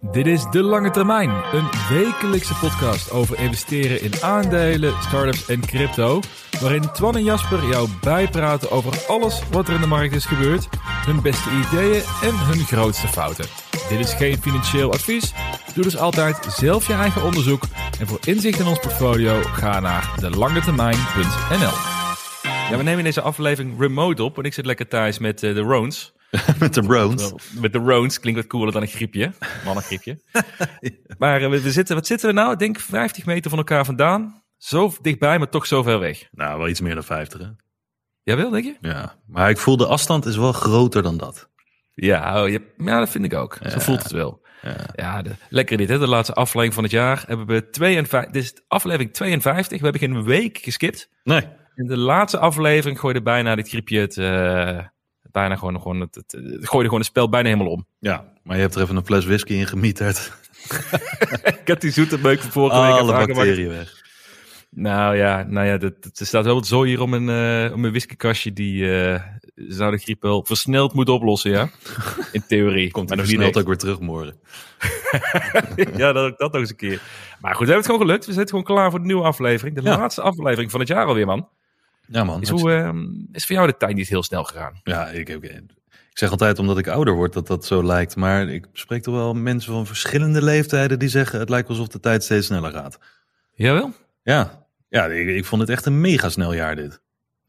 [0.00, 6.20] Dit is De Lange Termijn, een wekelijkse podcast over investeren in aandelen, startups en crypto.
[6.60, 10.68] Waarin Twan en Jasper jou bijpraten over alles wat er in de markt is gebeurd,
[10.80, 13.46] hun beste ideeën en hun grootste fouten.
[13.88, 15.32] Dit is geen financieel advies.
[15.74, 17.62] Doe dus altijd zelf je eigen onderzoek.
[18.00, 21.92] En voor inzicht in ons portfolio ga naar delangetermijn.nl.
[22.70, 25.60] Ja, we nemen deze aflevering remote op, en ik zit lekker thuis met eh, de
[25.60, 26.12] Rones.
[26.60, 27.32] Met de Browns.
[27.60, 29.32] Met de Rones klinkt wat cooler dan een griepje.
[29.64, 30.20] Mannengriepje.
[31.18, 32.52] Maar eh, we, we zitten, wat zitten we nou?
[32.52, 34.42] Ik denk 50 meter van elkaar vandaan.
[34.56, 36.28] Zo dichtbij, maar toch zo ver weg.
[36.30, 37.46] Nou, wel iets meer dan 50, hè?
[38.22, 38.76] Jawel, denk je?
[38.80, 39.14] Ja.
[39.26, 41.48] Maar ik voel de afstand is wel groter dan dat.
[41.94, 43.58] Ja, oh, je- ja dat vind ik ook.
[43.68, 44.42] Zo voelt het wel.
[44.62, 44.76] Ja.
[44.94, 45.98] Ja, de, lekker dit, hè?
[45.98, 48.32] De laatste aflevering van het jaar hebben we 52.
[48.32, 49.78] Dit is aflevering 52.
[49.80, 51.08] We hebben geen week geskipt.
[51.22, 51.42] Nee.
[51.74, 54.16] In de laatste aflevering gooide bijna dit griepje het.
[54.18, 54.78] eh,
[55.34, 57.86] bijna gewoon, gewoon het, het, het gooide gewoon het spel bijna helemaal om.
[57.98, 60.32] Ja, maar je hebt er even een fles whisky in gemieterd.
[61.60, 63.34] Ik heb die zoete meuk van vorige week Alle even aangemaakt.
[63.34, 64.02] bacteriën weg.
[64.70, 67.28] Nou ja, nou ja dat, er staat wel wat zooi hier om een,
[67.68, 69.20] eh om een whiskykastje die eh,
[69.54, 71.68] zou de griep wel versneld moeten oplossen, ja.
[72.32, 72.90] In theorie.
[72.90, 73.56] Komt maar snel echt.
[73.58, 74.36] ook weer terug morgen.
[75.96, 77.00] ja, dat, dat nog eens een keer.
[77.40, 78.26] Maar goed, we hebben het gewoon gelukt.
[78.26, 79.76] We zitten gewoon klaar voor de nieuwe aflevering.
[79.76, 79.96] De Ja.
[79.98, 81.48] laatste aflevering van het jaar alweer, man.
[82.06, 82.40] Ja, man.
[82.40, 82.90] Is, hoe, eh,
[83.32, 84.80] is voor jou de tijd niet heel snel gegaan?
[84.82, 85.42] Ja, ik, ik,
[86.14, 88.16] ik zeg altijd omdat ik ouder word dat dat zo lijkt.
[88.16, 91.38] Maar ik spreek toch wel mensen van verschillende leeftijden die zeggen...
[91.38, 92.98] het lijkt alsof de tijd steeds sneller gaat.
[93.52, 93.92] Jawel?
[94.22, 97.02] Ja, ja ik, ik vond het echt een mega snel jaar dit.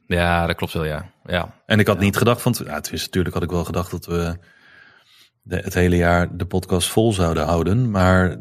[0.07, 1.12] Ja, dat klopt wel, ja.
[1.25, 1.62] ja.
[1.66, 2.56] En ik had niet gedacht van...
[2.66, 4.38] Ja, het is natuurlijk had ik wel gedacht dat we
[5.41, 7.91] de, het hele jaar de podcast vol zouden houden.
[7.91, 8.38] Maar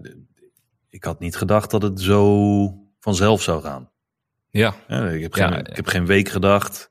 [0.88, 3.90] ik had niet gedacht dat het zo vanzelf zou gaan.
[4.58, 6.90] Ja, Ja, ik, heb Ja, geen, ik heb geen week gedacht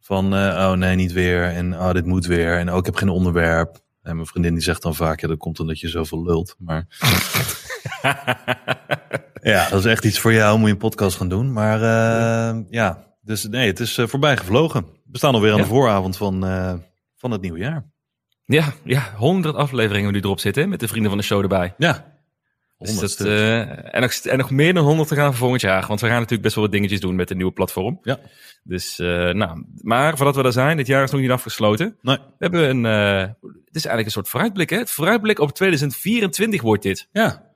[0.00, 0.34] van...
[0.34, 1.42] eh, oh nee, niet weer.
[1.44, 2.58] En oh, dit moet weer.
[2.58, 3.78] En oh, ik heb geen onderwerp.
[4.02, 5.20] En mijn vriendin die zegt dan vaak...
[5.20, 6.54] Ja, dat komt omdat je zoveel lult.
[6.58, 6.86] Maar
[9.42, 10.56] ja, dat is echt iets voor jou.
[10.58, 11.52] Moet je een podcast gaan doen.
[11.52, 14.86] Maar eh, ja, dus nee, het is eh, voorbij gevlogen.
[15.10, 15.62] We staan alweer aan Ja.
[15.62, 16.40] de vooravond van,
[17.16, 17.90] van het nieuwe jaar.
[18.44, 19.12] ja, ja.
[19.16, 21.74] Honderd afleveringen die erop zitten, met de vrienden van de show erbij.
[21.78, 22.15] Ja,
[22.78, 25.86] Dus dat, eh, en, nog, en nog meer dan 100 te gaan voor volgend jaar.
[25.86, 27.98] Want we gaan natuurlijk best wel wat dingetjes doen met het nieuwe platform.
[28.02, 28.18] Ja.
[28.62, 31.98] Dus, eh, nou, maar voordat we daar zijn, dit jaar is nog niet afgesloten.
[32.00, 34.78] Nee, We hebben een, eh, het is eigenlijk een soort vooruitblik, hè?
[34.78, 37.08] Het vooruitblik op 2024 wordt dit.
[37.12, 37.54] ja.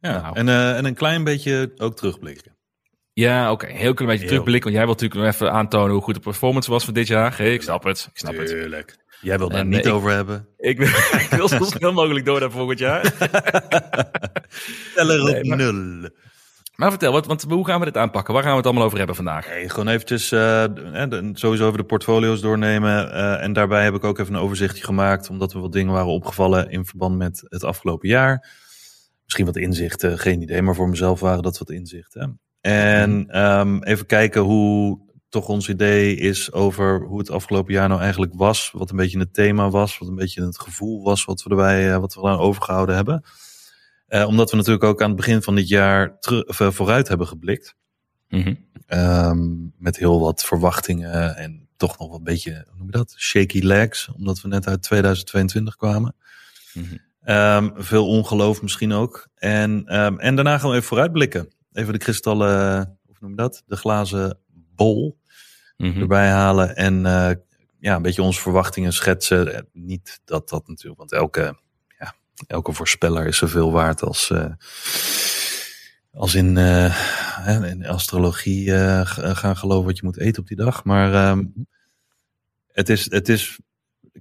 [0.00, 0.20] ja.
[0.20, 0.36] Nou.
[0.36, 2.58] En, en een klein beetje ook terugblikken.
[3.12, 4.28] Ja, oké, heel klein beetje Heel.
[4.28, 4.62] terugblik.
[4.62, 7.36] Want jij wilt natuurlijk nog even aantonen hoe goed de performance was van dit jaar.
[7.36, 8.98] Hey, ik snap het, ik snap het.
[9.20, 10.46] Jij wilt daar niet ik- over hebben.
[10.56, 10.86] Ik wil,
[11.24, 13.02] ik wil zo snel mogelijk door naar volgend jaar.
[14.94, 16.08] Tel er op Nee, maar- nul.
[16.76, 18.32] Maar vertel, wat, want hoe gaan we dit aanpakken?
[18.34, 19.46] Waar gaan we het allemaal over hebben vandaag?
[19.66, 23.12] Gewoon eventjes de- de- sowieso even de portfolio's doornemen.
[23.12, 25.28] eh, en daarbij heb ik ook even een overzichtje gemaakt.
[25.30, 28.48] Omdat we wat dingen waren opgevallen in verband met het afgelopen jaar.
[29.24, 30.62] Misschien wat inzichten, geen idee.
[30.62, 32.40] Maar voor mezelf waren dat wat inzichten.
[32.60, 34.98] En ehm, even kijken hoe
[35.30, 38.70] toch ons idee is over hoe het afgelopen jaar nou eigenlijk was.
[38.72, 39.98] Wat een beetje het thema was.
[39.98, 43.24] Wat een beetje het gevoel was wat we erbij, eh, wat we eraan overgehouden hebben.
[44.06, 47.74] Eh, omdat we natuurlijk ook aan het begin van dit jaar eh, vooruit hebben geblikt.
[48.28, 48.54] Mhm.
[48.86, 53.14] Ehm, met heel wat verwachtingen en toch nog een beetje, hoe noem je dat?
[53.18, 56.16] Shaky legs, omdat we net uit 2022 kwamen.
[56.74, 56.96] Mhm.
[57.22, 59.28] Ehm, veel ongeloof misschien ook.
[59.34, 61.48] En, ehm, en daarna gaan we even vooruitblikken.
[61.72, 62.76] Even de kristallen,
[63.06, 63.62] hoe noem je dat?
[63.66, 64.38] De glazen
[64.74, 65.19] bol
[65.80, 66.00] Mhm.
[66.00, 66.76] erbij halen.
[66.76, 67.30] En eh,
[67.78, 69.54] ja, een beetje onze verwachtingen schetsen.
[69.54, 71.58] Eh, Niet dat dat natuurlijk, want elke,
[71.98, 72.14] ja,
[72.46, 74.52] elke voorspeller is zoveel waard als, eh,
[76.12, 76.56] als in,
[77.64, 78.70] in astrologie
[79.04, 80.84] gaan geloven wat je moet eten op die dag.
[80.84, 81.44] Maar ehm,
[82.72, 83.58] het, is, het is,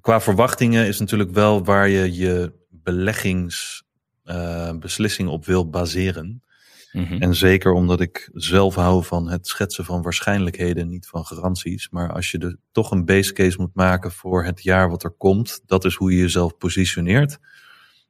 [0.02, 6.44] qua verwachtingen is natuurlijk wel waar je je beleggingsbeslissing op wil baseren.
[6.92, 7.22] Mhm.
[7.22, 11.90] En zeker omdat ik zelf hou van het schetsen van waarschijnlijkheden, niet van garanties.
[11.90, 15.12] Maar als je er toch een base case moet maken voor het jaar wat er
[15.12, 17.38] komt, dat is hoe je jezelf positioneert.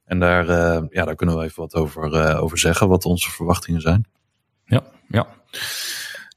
[0.05, 3.31] En daar, eh, ja, daar kunnen we even wat over, eh, over zeggen, wat onze
[3.31, 4.05] verwachtingen zijn.
[4.65, 5.27] Ja, ja.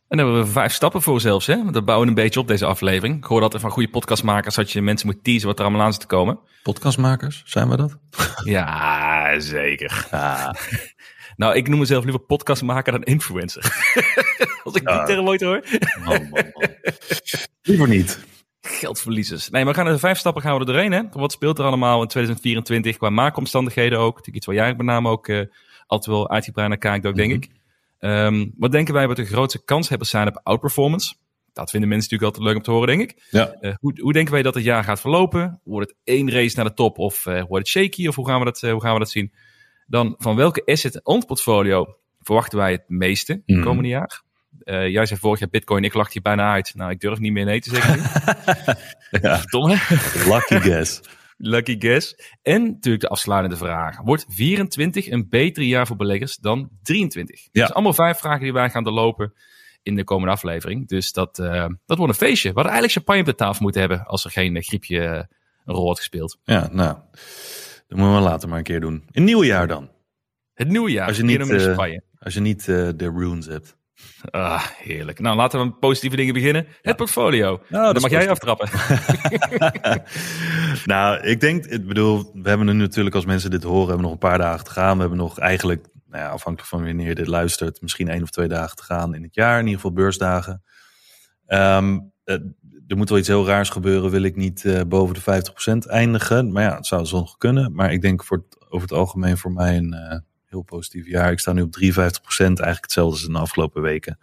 [0.09, 1.47] En daar hebben we vijf stappen voor zelfs.
[1.47, 1.57] Hè?
[1.57, 3.17] Want dat bouwen we een beetje op deze aflevering.
[3.17, 5.85] Ik hoor dat er van goede podcastmakers dat je mensen moet teasen wat er allemaal
[5.85, 6.39] aan zit te komen.
[6.63, 7.99] Podcastmakers, zijn we dat?
[8.45, 10.07] Ja, zeker.
[11.43, 13.63] nou, ik noem mezelf liever podcastmaker dan influencer.
[14.65, 15.05] Als ik die Ja.
[15.05, 15.65] term ooit hoor.
[16.05, 16.69] Man, man, man.
[17.63, 18.25] Liever niet.
[18.61, 19.51] Geldverliezers.
[19.51, 20.93] Nee, maar we gaan er vijf stappen gaan we er doorheen.
[20.93, 21.03] Hè?
[21.13, 24.11] Wat speelt er allemaal in 2024 qua maakomstandigheden ook?
[24.11, 25.41] Natuurlijk iets waar jij met name ook eh,
[25.87, 27.49] altijd wel uitgebreid naar kijkt ook, denk ik.
[27.99, 31.15] Ehm, wat denken wij wat de grootste kanshebbers zijn op outperformance?
[31.53, 33.27] Dat vinden mensen natuurlijk altijd leuk om te horen, denk ik.
[33.31, 33.53] Ja.
[33.61, 35.61] Eh, hoe, hoe denken wij dat het jaar gaat verlopen?
[35.65, 38.07] Wordt het één race naar de top of eh, wordt het shaky?
[38.09, 39.33] Of hoe gaan, we dat, hoe gaan we dat zien?
[39.93, 43.63] Dan van welke asset ons portfolio verwachten wij het meeste het Mhm.
[43.63, 44.23] komende jaar?
[44.63, 46.73] Eh, jij zei vorig jaar Bitcoin, ik lachte hier bijna uit.
[46.75, 47.99] Nou, ik durf niet meer nee te zeggen.
[49.23, 49.75] Ja, Verdomme.
[50.27, 51.01] lucky guess.
[51.55, 52.15] Lucky guess.
[52.43, 54.01] En natuurlijk de afsluitende vraag.
[54.01, 57.41] Wordt 24 een beter jaar voor beleggers dan 23?
[57.41, 57.45] Ja.
[57.45, 59.33] Dat zijn allemaal vijf vragen die wij gaan doorlopen
[59.83, 60.89] in de komende aflevering.
[60.89, 62.49] Dus dat, eh, dat wordt een feestje.
[62.49, 65.29] We hadden eigenlijk champagne op de tafel moeten hebben als er geen eh, griepje
[65.65, 66.39] een rol had gespeeld.
[66.45, 66.97] Ja, nou,
[67.93, 69.05] dat moeten we later maar een keer doen.
[69.11, 69.91] In nieuw jaar dan.
[70.55, 71.07] Het nieuwe jaar.
[71.07, 71.99] Als je niet, eh.
[72.19, 73.77] Als je niet eh, de runes hebt.
[74.31, 75.21] Ah, heerlijk.
[75.21, 76.67] Nou, laten we met positieve dingen beginnen.
[76.83, 77.63] Het portfolio.
[77.69, 78.69] Nou, dat Dan mag jij aftrappen.
[80.93, 84.03] nou, ik denk, ik bedoel, we hebben er natuurlijk als mensen dit horen, hebben we
[84.03, 84.95] nog een paar dagen te gaan.
[84.95, 88.31] We hebben nog eigenlijk, nou ja, afhankelijk van wanneer je dit luistert, misschien één of
[88.31, 90.63] twee dagen te gaan in het jaar, in ieder geval beursdagen.
[91.47, 92.37] Ehm, eh,
[92.93, 95.43] er moet wel iets heel raars gebeuren, wil ik niet eh, boven de
[95.85, 96.53] 50% eindigen.
[96.53, 97.75] Maar ja, het zou zo nog kunnen.
[97.75, 101.33] Maar ik denk voor het, over het algemeen voor mij een eh, heel positief jaar.
[101.33, 101.81] Ik sta nu op 53%,
[102.39, 104.19] eigenlijk hetzelfde als in de afgelopen weken.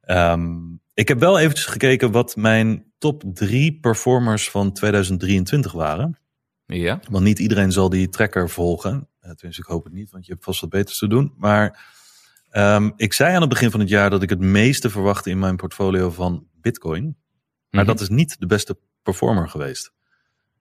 [0.00, 0.56] Ehm,
[0.94, 6.18] ik heb wel eventjes gekeken wat mijn top drie performers van 2023 waren.
[6.66, 7.00] Ja.
[7.10, 9.08] Want niet iedereen zal die tracker volgen.
[9.20, 11.34] Eh, Tenminste, ik hoop het niet, want je hebt vast wat beters te doen.
[11.36, 11.94] Maar
[12.50, 15.38] ehm, ik zei aan het begin van het jaar dat ik het meeste verwachtte in
[15.38, 17.16] mijn portfolio van Bitcoin.
[17.70, 17.92] Maar Mhm.
[17.92, 19.92] dat is niet de beste performer geweest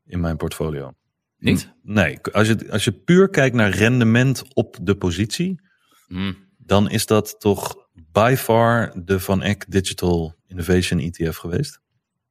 [0.05, 0.93] in mijn portfolio.
[1.37, 1.73] Niet?
[1.81, 5.61] Nee, als je, als je puur kijkt naar rendement op de positie,
[6.07, 6.33] Hm.
[6.57, 11.79] dan is dat toch by far de Van Eck Digital Innovation ETF geweest.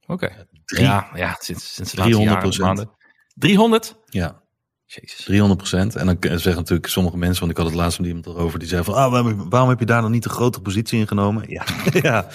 [0.07, 0.47] Oké.
[0.65, 2.57] Ja, ja, sinds, sinds de laatste 300%.
[2.57, 2.97] jaren, maanden.
[3.35, 3.97] 300?
[4.09, 4.43] Ja,
[4.87, 5.25] Jezus.
[5.25, 5.97] 300 procent.
[5.97, 8.69] En dan zeggen natuurlijk sommige mensen, want ik had het laatst met iemand erover, die
[8.69, 11.45] zei van, ah, waarom, waarom heb je daar dan niet een grote positie in genomen?
[11.49, 11.65] Ja,
[12.03, 12.27] ja.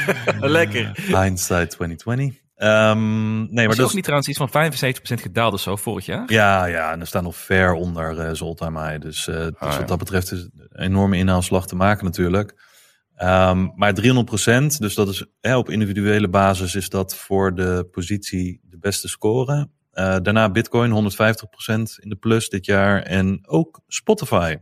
[0.40, 0.92] Lekker.
[0.94, 2.46] Hindsight 2020.
[2.54, 6.32] Ehm, nee, maar dat ook niet trouwens iets van 75% gedaald of zo vorig jaar?
[6.32, 9.00] Ja, ja, en er staan nog ver onder eh zijn all-time high.
[9.00, 9.78] Dus, eh, dus Ah, ja.
[9.78, 12.66] wat dat betreft is het een enorme inhaalslag te maken natuurlijk.
[13.14, 18.60] Ehm, maar 300% dus dat is hè, op individuele basis is dat voor de positie
[18.62, 19.68] de beste score.
[19.98, 23.02] Eh, daarna Bitcoin 150% in de plus dit jaar.
[23.02, 24.56] En ook Spotify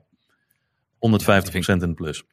[0.98, 2.16] 150% in de plus.
[2.16, 2.28] Vind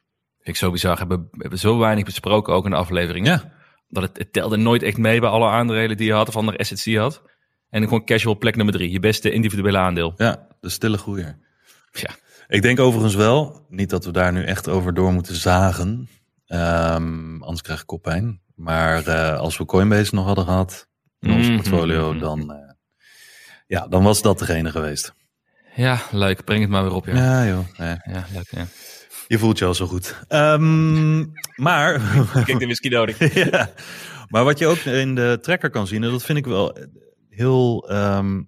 [0.48, 0.92] ik zo bizar.
[0.92, 3.26] We hebben, we hebben zo weinig besproken ook in de aflevering.
[3.26, 3.52] Ja,
[3.88, 6.58] Dat het, het telde nooit echt mee bij alle aandelen die je had of andere
[6.58, 7.22] assets die je had.
[7.70, 8.90] En gewoon casual plek nummer drie.
[8.90, 10.14] Je beste individuele aandeel.
[10.16, 11.38] ja, de stille groeier.
[11.92, 12.10] Ja.
[12.48, 16.08] Ik denk overigens wel, niet dat we daar nu echt over door moeten zagen.
[16.46, 18.40] Ehm, anders krijg ik koppijn.
[18.54, 20.88] Maar eh, als we Coinbase nog hadden gehad
[21.20, 21.54] in ons Mhm.
[21.56, 22.63] portfolio, dan, eh,
[23.66, 25.14] ja, dan was dat degene geweest.
[25.74, 26.44] Ja, leuk.
[26.44, 27.06] Breng het maar weer op.
[27.06, 27.44] Ja, ja.
[27.44, 27.64] Ja, joh.
[27.76, 28.26] ja.
[28.32, 28.50] leuk.
[28.50, 28.66] Ja.
[29.28, 30.24] Je voelt je al zo goed.
[30.28, 31.18] Ehm,
[31.56, 32.00] maar,
[32.44, 33.34] Kijk, de whisky nodig.
[33.50, 33.70] ja,
[34.28, 36.78] maar wat je ook in de tracker kan zien, en dat vind ik wel
[37.28, 38.42] heel ehm,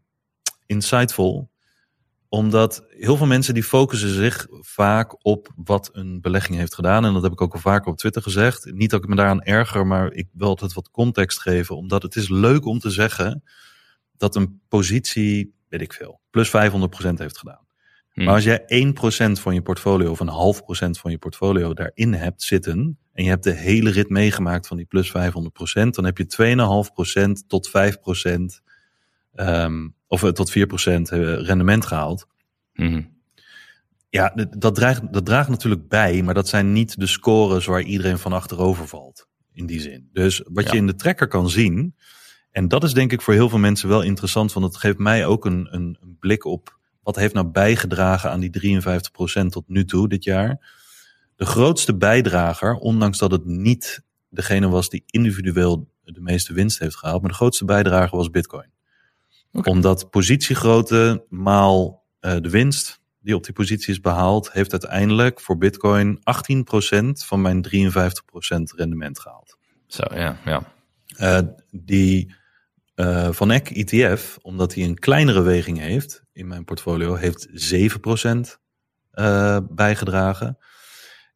[0.67, 1.51] insightful.
[2.29, 7.05] Omdat heel veel mensen die focussen zich vaak op wat een belegging heeft gedaan.
[7.05, 8.73] En dat heb ik ook al vaker op Twitter gezegd.
[8.73, 11.77] Niet dat ik me daaraan erger, maar ik wil altijd wat context geven.
[11.77, 13.43] Omdat het is leuk om te zeggen
[14.19, 16.53] dat een positie, weet ik veel, plus 500%
[17.15, 17.65] heeft gedaan.
[18.13, 18.25] Hm.
[18.25, 22.13] Maar als jij 1% van je portfolio of een half procent van je portfolio daarin
[22.15, 22.99] hebt zitten.
[23.13, 25.95] En je hebt de hele rit meegemaakt van die plus 500%.
[25.95, 28.61] Dan heb je 2,5% tot 5%
[29.35, 32.27] ehm, of eh, tot 4% eh, rendement gehaald.
[32.73, 33.03] Mhm.
[34.09, 38.19] Ja, dat draagt, dat draagt natuurlijk bij, maar dat zijn niet de scores waar iedereen
[38.19, 39.29] van achterover valt.
[39.53, 40.09] In die zin.
[40.13, 40.73] Dus wat Ja.
[40.73, 41.95] je in de tracker kan zien,
[42.57, 45.27] en dat is denk ik voor heel veel mensen wel interessant, want het geeft mij
[45.27, 49.85] ook een, een, een blik op wat heeft nou bijgedragen aan die 53% tot nu
[49.85, 50.75] toe dit jaar.
[51.37, 56.97] De grootste bijdrager, ondanks dat het niet degene was die individueel de meeste winst heeft
[56.97, 58.71] gehaald, maar de grootste bijdrager was Bitcoin.
[59.53, 65.59] Omdat positiegrootte maal eh, de winst die op die positie is behaald, heeft uiteindelijk voor
[65.59, 66.21] Bitcoin 18%
[67.13, 67.69] van mijn 53%
[68.77, 69.59] rendement gehaald.
[69.87, 70.75] Zo, ja, ja.
[71.17, 71.39] Eh,
[71.71, 72.35] die
[72.97, 78.59] eh Van Eck ETF, omdat hij een kleinere weging heeft in mijn portfolio, heeft 7%
[79.11, 80.59] eh bijgedragen.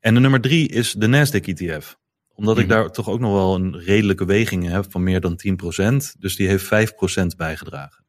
[0.00, 1.98] En de nummer drie is de Nasdaq ETF.
[2.34, 2.74] Omdat ik Mhm.
[2.74, 6.14] daar toch ook nog wel een redelijke weging heb van meer dan 10%.
[6.18, 8.04] Dus die heeft 5% bijgedragen.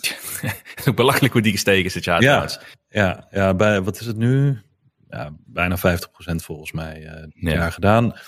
[0.94, 2.48] Belachelijk hoe die gestegen is dit jaar Ja.
[2.88, 4.58] Ja, ja bij, wat is het nu?
[5.08, 7.50] Ja, bijna 50% volgens mij eh dit Ja.
[7.52, 8.18] jaar gedaan.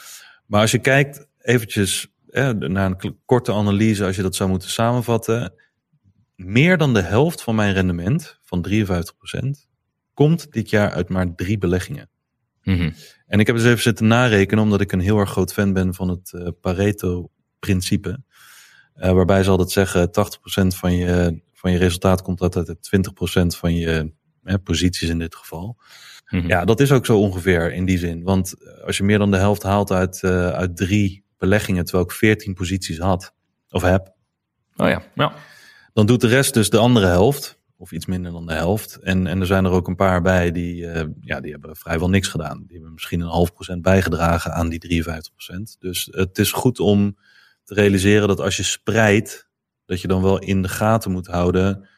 [0.46, 4.70] Maar als je kijkt eventjes eh, naar een korte analyse, als je dat zou moeten
[4.70, 5.52] samenvatten.
[6.36, 9.66] Meer dan de helft van mijn rendement, van 53%,
[10.14, 12.10] komt dit jaar uit maar drie beleggingen.
[12.62, 12.90] Mhm.
[13.26, 15.94] En ik heb eens even zitten narekenen, omdat ik een heel erg groot fan ben
[15.94, 18.22] van het eh, Pareto-principe.
[18.94, 23.74] Eh, waarbij ze altijd zeggen, 80% van je, van je resultaat komt uit 20% van
[23.74, 24.12] je
[24.48, 25.76] eh, posities in dit geval.
[26.30, 26.46] Mhm.
[26.46, 28.22] Ja, dat is ook zo ongeveer in die zin.
[28.22, 32.04] Want eh, als je meer dan de helft haalt uit, eh, uit drie beleggingen, terwijl
[32.04, 33.34] ik 14 posities had,
[33.70, 34.12] of heb,
[34.76, 35.32] Oh ja, ja.
[35.92, 38.96] dan doet de rest dus de andere helft, of iets minder dan de helft.
[38.96, 42.08] En, en er zijn er ook een paar bij die, eh, ja, die hebben vrijwel
[42.08, 42.58] niks gedaan.
[42.66, 45.76] Die hebben misschien een half procent bijgedragen aan die 53 procent.
[45.78, 47.16] Dus het is goed om
[47.64, 49.48] te realiseren dat als je spreidt,
[49.86, 51.88] dat je dan wel in de gaten moet houden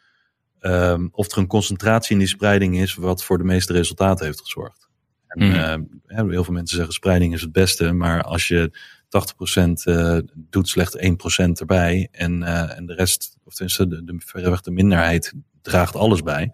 [0.61, 4.41] ehm, of er een concentratie in die spreiding is wat voor de meeste resultaten heeft
[4.41, 4.89] gezorgd.
[5.27, 5.57] En, Mhm.
[5.57, 8.71] eh, hè, heel veel mensen zeggen spreiding is het beste, maar als je
[9.11, 14.15] 80% eh, doet slechts 1% erbij en, eh, en de rest, of tenminste de, de
[14.19, 16.51] verreweg de minderheid draagt alles bij.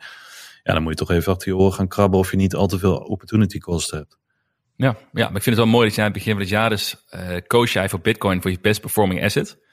[0.63, 2.67] Ja, dan moet je toch even achter je oren gaan krabben of je niet al
[2.67, 4.19] te veel opportunity cost hebt.
[4.77, 6.51] Ja, ja, maar ik vind het wel mooi dat jij aan het begin van het
[6.51, 9.65] jaar dus eh koos jij voor Bitcoin voor je best performing asset.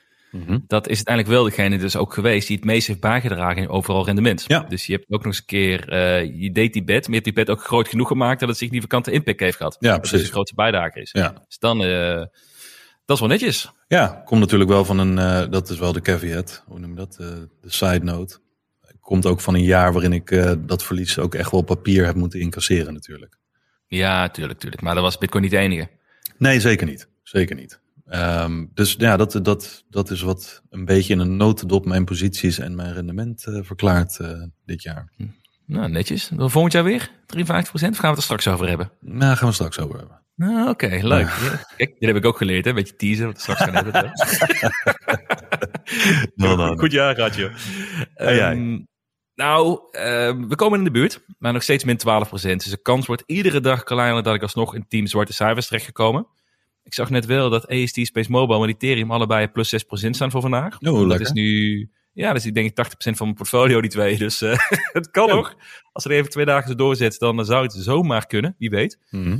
[0.67, 4.05] Dat is uiteindelijk wel degene dus ook geweest die het meest heeft bijgedragen in overal
[4.05, 4.43] rendement.
[4.47, 4.59] Ja.
[4.59, 5.95] Dus je hebt ook nog eens een keer,
[6.41, 8.57] je deed die bet, maar je hebt die bet ook groot genoeg gemaakt dat het
[8.57, 9.77] significante impact heeft gehad.
[9.79, 10.27] Ja, dat het dus precies.
[10.27, 11.11] de grootste bijdrage is.
[11.11, 11.33] Ja.
[11.47, 11.81] Dus dan,
[13.05, 13.71] dat is wel netjes.
[13.87, 16.95] Ja, komt natuurlijk wel van een, eh, dat is wel de caveat, hoe noem je
[16.95, 17.27] dat, Eh,
[17.61, 18.41] de side note.
[18.99, 22.05] Komt ook van een jaar waarin ik eh, dat verlies ook echt wel op papier
[22.05, 23.37] heb moeten incasseren natuurlijk.
[23.87, 24.81] Ja, tuurlijk, tuurlijk.
[24.81, 25.89] Maar dat was Bitcoin niet de enige.
[26.37, 27.07] Nee, zeker niet.
[27.23, 27.79] Zeker niet.
[28.05, 32.59] Ehm, dus ja, dat, dat, dat is wat een beetje in een notendop mijn posities
[32.59, 34.19] en mijn rendement verklaart
[34.65, 35.11] dit jaar.
[35.65, 36.27] Nou, netjes.
[36.27, 37.29] Dan volgend jaar weer 53%
[37.71, 38.91] Of gaan we het er straks over hebben?
[38.99, 40.22] Nou, gaan we straks over hebben.
[40.35, 41.27] Nou, oké, leuk.
[41.27, 41.63] Ja.
[41.77, 42.69] Kijk, dit heb ik ook geleerd, hè?
[42.69, 44.11] Een beetje teasen, wat we straks gaan hebben.
[46.35, 46.79] Nou, dan.
[46.79, 47.17] Goed jaar.
[47.17, 48.51] En jij?
[48.51, 48.79] Ehm,
[49.35, 53.05] nou, ehm, we komen in de buurt, maar nog steeds min 12% Dus de kans
[53.05, 56.27] wordt iedere dag kleiner dat ik alsnog in team zwarte cijfers terechtgekomen.
[56.83, 59.75] Ik zag net wel dat AST, Space Mobile en Ethereum allebei plus
[60.07, 60.79] 6% staan voor vandaag.
[60.79, 64.17] Oh, dat is nu, ja, dat is denk ik 80% van mijn portfolio, die twee.
[64.17, 64.57] Dus eh,
[64.99, 65.33] het kan Ja.
[65.35, 65.55] nog.
[65.91, 68.99] Als er even twee dagen zo doorzet, dan zou het zomaar kunnen, wie weet.
[69.09, 69.39] Mhm.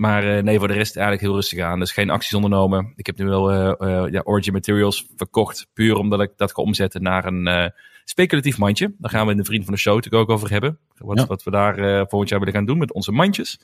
[0.00, 1.78] Maar eh, nee, voor de rest eigenlijk heel rustig aan.
[1.78, 2.92] Dus geen acties ondernomen.
[2.96, 5.66] Ik heb nu wel eh, eh, ja, Origin Materials verkocht.
[5.72, 7.72] Puur omdat ik dat ga omzetten naar een
[8.04, 8.94] speculatief mandje.
[8.98, 10.78] Daar gaan we in de Vriend van de Show natuurlijk ook over hebben.
[10.96, 11.26] Wat, Ja.
[11.26, 11.76] wat we daar
[12.08, 13.58] volgend jaar willen gaan doen met onze mandjes.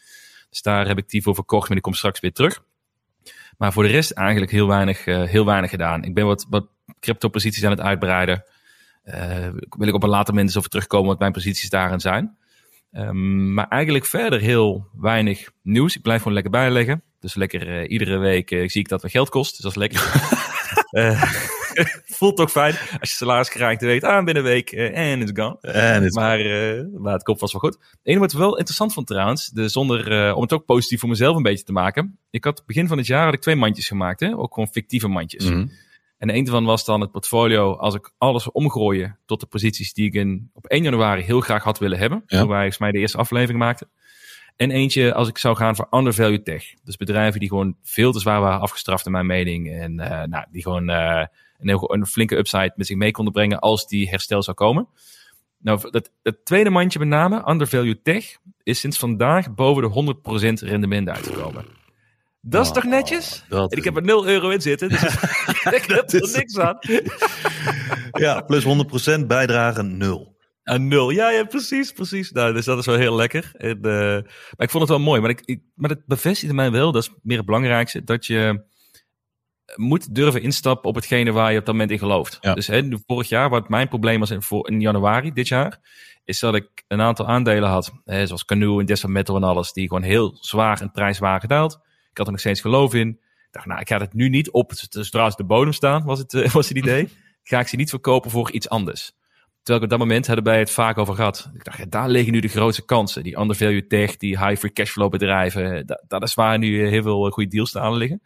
[0.51, 1.65] Dus daar heb ik die voor verkocht.
[1.65, 2.63] Maar die komt straks weer terug.
[3.59, 6.05] Maar voor de rest eigenlijk heel weinig, heel weinig gedaan.
[6.05, 6.67] Ik ben wat, wat
[7.01, 8.45] crypto posities aan het uitbreiden.
[9.69, 12.37] Wil ik op een later moment eens over terugkomen wat mijn posities daarin zijn.
[12.91, 15.97] Ehm, maar eigenlijk verder heel weinig nieuws.
[15.97, 17.03] Ik blijf gewoon lekker bijleggen.
[17.21, 19.51] Dus lekker eh, iedere week eh, zie ik dat het geld kost.
[19.51, 20.01] Dus dat is lekker.
[20.91, 21.23] Eh,
[22.19, 25.31] voelt toch fijn als je salaris krijgt en weet, ah, binnen een week en it's
[25.35, 25.57] gone.
[25.61, 26.39] Het, Maar,
[27.01, 27.75] maar het komt vast wel goed.
[27.75, 31.09] Het enige wat ik wel interessant vond trouwens, de, zonder, om het ook positief voor
[31.09, 32.19] mezelf een beetje te maken.
[32.31, 34.37] Ik had begin van het jaar had ik twee mandjes gemaakt, hè?
[34.37, 35.51] ook gewoon fictieve mandjes.
[35.51, 35.67] Mhm.
[36.19, 40.07] En een van was dan het portfolio als ik alles omgooien tot de posities die
[40.07, 42.23] ik in, op 1 januari heel graag had willen hebben.
[42.27, 42.39] Ja.
[42.39, 43.91] Toen wij volgens mij de eerste aflevering maakten.
[44.57, 46.65] En eentje als ik zou gaan voor undervalue tech.
[46.85, 49.71] Dus bedrijven die gewoon veel te zwaar waren afgestraft in mijn mening.
[49.73, 51.27] En eh, nou, die gewoon eh,
[51.59, 54.89] een, heel, een flinke upside met zich mee konden brengen als die herstel zou komen.
[55.59, 60.15] Nou, dat, het tweede mandje met name, undervalue tech, is sinds vandaag boven de
[60.63, 61.65] 100% rendement uitgekomen.
[62.49, 63.45] Dat is Oh, toch netjes?
[63.49, 65.03] dat En ik heb er 0 euro in zitten, dus
[65.79, 66.79] ik heb er niks aan.
[68.13, 68.65] Ja, plus
[69.21, 70.37] 100% bijdrage nul.
[70.63, 71.11] Aan nul.
[71.11, 72.31] Ja, ja, precies, precies.
[72.33, 73.51] Nou, dus dat is wel heel lekker.
[73.53, 73.91] En, eh,
[74.23, 75.21] maar ik vond het wel mooi.
[75.21, 78.65] Maar, ik, ik, maar het bevestigde mij wel, dat is meer het belangrijkste, dat je
[79.75, 82.39] moet durven instappen op hetgene waar je op dat moment in gelooft.
[82.41, 82.55] Ja.
[82.55, 85.81] Dus hè, vorig jaar, wat mijn probleem was in, voor, in januari dit jaar,
[86.25, 89.89] is dat ik een aantal aandelen had, hè, zoals Canoe en Metal en alles, die
[89.89, 91.85] gewoon heel zwaar in prijs waren gedaald.
[92.17, 93.09] Ik had er nog steeds geloof in.
[93.09, 96.19] Ik dacht, nou, ik ga het nu niet op, zodra ze de bodem staan, was
[96.19, 97.09] het, eh, was het idee.
[97.43, 99.13] ga ik ze niet verkopen voor iets anders.
[99.63, 101.51] Terwijl ik op dat moment hadden wij het vaak over gehad.
[101.55, 103.23] Ik dacht, ja, daar liggen nu de grootste kansen.
[103.23, 105.87] Die undervalue tech, die high free cashflow bedrijven.
[105.87, 108.23] Dat, dat is waar nu eh, heel veel eh, goede deals te aan liggen.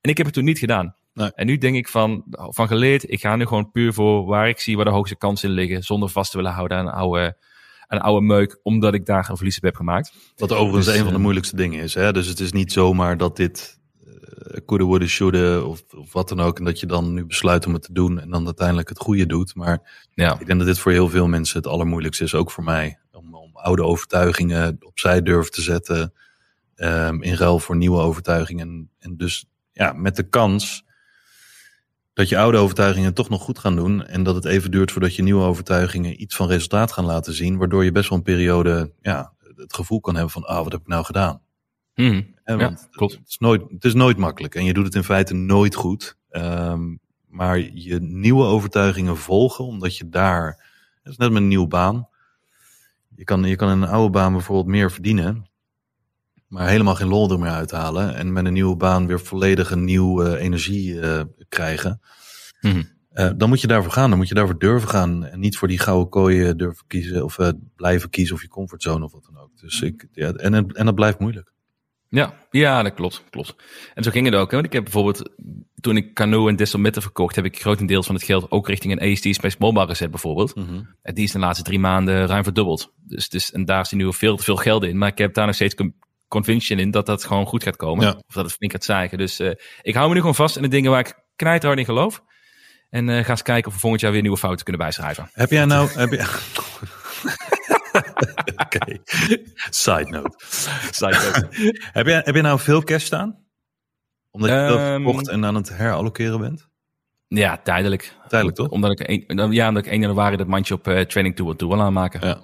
[0.00, 0.94] En ik heb het toen niet gedaan.
[1.14, 1.32] Nee.
[1.34, 4.60] En nu denk ik van, van geleerd, ik ga nu gewoon puur voor waar ik
[4.60, 5.82] zie waar de hoogste kansen in liggen.
[5.82, 7.36] Zonder vast te willen houden aan oude,
[7.90, 10.12] een oude meuk, omdat ik daar een verlies op heb gemaakt.
[10.36, 11.94] Wat overigens Dus, een van de eh, moeilijkste dingen is.
[11.94, 12.12] Hè?
[12.12, 16.40] Dus het is niet zomaar dat dit, eh, coulda, woulda, shoulda of, of wat dan
[16.40, 16.58] ook.
[16.58, 19.26] En dat je dan nu besluit om het te doen en dan uiteindelijk het goede
[19.26, 19.54] doet.
[19.54, 20.32] Maar Ja.
[20.40, 22.98] ik denk dat dit voor heel veel mensen het allermoeilijkste is, ook voor mij.
[23.12, 26.12] Om, om oude overtuigingen opzij durven te zetten
[26.74, 28.68] ehm, in ruil voor nieuwe overtuigingen.
[28.68, 30.84] En, en dus ja, met de kans
[32.12, 34.06] dat je oude overtuigingen toch nog goed gaan doen.
[34.06, 37.56] En dat het even duurt voordat je nieuwe overtuigingen iets van resultaat gaan laten zien.
[37.56, 40.80] Waardoor je best wel een periode ja, het gevoel kan hebben van, ah, wat heb
[40.80, 41.42] ik nou gedaan?
[42.44, 43.12] Ja, want klopt.
[43.12, 46.16] Het is, nooit, het is nooit makkelijk en je doet het in feite nooit goed.
[46.30, 46.94] Ehm,
[47.26, 50.68] maar je nieuwe overtuigingen volgen, omdat je daar,
[51.02, 52.08] dat is net met een nieuwe baan.
[53.14, 55.49] Je kan, je kan in een oude baan bijvoorbeeld meer verdienen,
[56.50, 58.14] maar helemaal geen lol er meer uithalen.
[58.14, 62.00] En met een nieuwe baan weer volledig een nieuwe energie eh, krijgen.
[62.60, 62.82] Mhm.
[63.10, 65.24] Eh, dan moet je daarvoor gaan, dan moet je daarvoor durven gaan.
[65.24, 69.04] En niet voor die gouden kooien durven kiezen of eh, blijven kiezen of je comfortzone
[69.04, 69.58] of wat dan ook.
[69.58, 71.52] Dus ik, ja, en, en dat blijft moeilijk.
[72.08, 73.54] Ja, ja, dat klopt, klopt.
[73.94, 74.50] En zo ging het ook.
[74.50, 74.54] Hè?
[74.54, 75.30] Want ik heb bijvoorbeeld,
[75.80, 78.92] toen ik Canoe en Distal Mitte verkocht, heb ik grotendeels van het geld ook richting
[78.92, 80.52] een AST Space Mobile gezet bijvoorbeeld.
[81.02, 82.92] En die is de laatste drie maanden ruim verdubbeld.
[82.96, 84.98] Dus, dus en daar zit nu veel te veel geld in.
[84.98, 85.74] Maar ik heb daar nog steeds
[86.30, 88.04] conviction in dat dat gewoon goed gaat komen.
[88.04, 88.10] Ja.
[88.12, 89.18] Of dat het flink gaat zeigen.
[89.18, 89.50] Dus eh,
[89.82, 92.22] ik hou me nu gewoon vast in de dingen waar ik knijterhard in geloof.
[92.90, 95.30] En eh, ga eens kijken of we volgend jaar weer nieuwe fouten kunnen bijschrijven.
[95.32, 95.88] Heb jij nou.
[95.88, 96.18] Heb je...
[98.64, 98.98] Oké.
[99.70, 100.36] Side note.
[101.92, 103.38] heb, jij, heb je nou veel cash staan?
[104.30, 106.68] Omdat je veel Ehm, verkocht en aan het herallokeren bent?
[107.26, 108.16] Ja, tijdelijk.
[108.28, 108.68] Tijdelijk toch?
[108.68, 111.68] Omdat ik, een, ja, omdat ik 1 januari dat mandje op eh, training toe, toe
[111.68, 112.26] wil aanmaken.
[112.26, 112.40] Ja.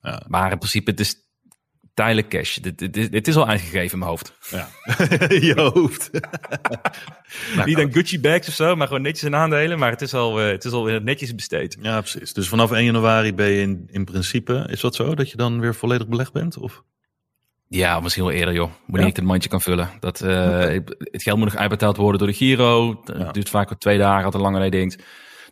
[0.00, 0.22] ja.
[0.26, 1.27] Maar in principe, het is
[1.98, 2.56] tijdelijk cash.
[2.56, 4.32] Dit, dit, dit, is al uitgegeven in mijn hoofd.
[4.50, 4.68] ja.
[5.48, 6.10] je hoofd.
[7.64, 9.78] Niet aan Gucci bags of zo, maar gewoon netjes in aandelen.
[9.78, 11.76] Maar het is al, eh, het is al weer netjes besteed.
[11.80, 12.32] Ja, precies.
[12.32, 14.66] Dus vanaf 1 januari ben je in, in principe.
[14.70, 15.14] Is dat zo?
[15.14, 16.58] Dat je dan weer volledig belegd bent?
[16.58, 16.82] Of?
[17.68, 18.70] Ja, misschien wel eerder, joh.
[18.86, 19.08] Wanneer Ja?
[19.10, 19.90] ik het mandje kan vullen.
[20.00, 20.58] Dat, eh,
[20.98, 23.00] Het geld moet nog uitbetaald worden door de Giro.
[23.04, 23.32] Het Ja.
[23.32, 25.02] duurt vaak wel twee dagen, altijd langer dan je denkt.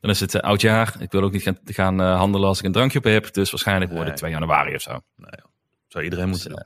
[0.01, 0.95] Dan is het uh, oud jaar.
[0.99, 3.33] Ik wil ook niet gaan, gaan eh, handelen als ik een drankje op heb.
[3.35, 4.31] Dus waarschijnlijk wordt het Nee.
[4.31, 4.91] 2 januari of zo.
[5.17, 5.45] Ja.
[5.97, 6.63] Zou iedereen moeten Dus,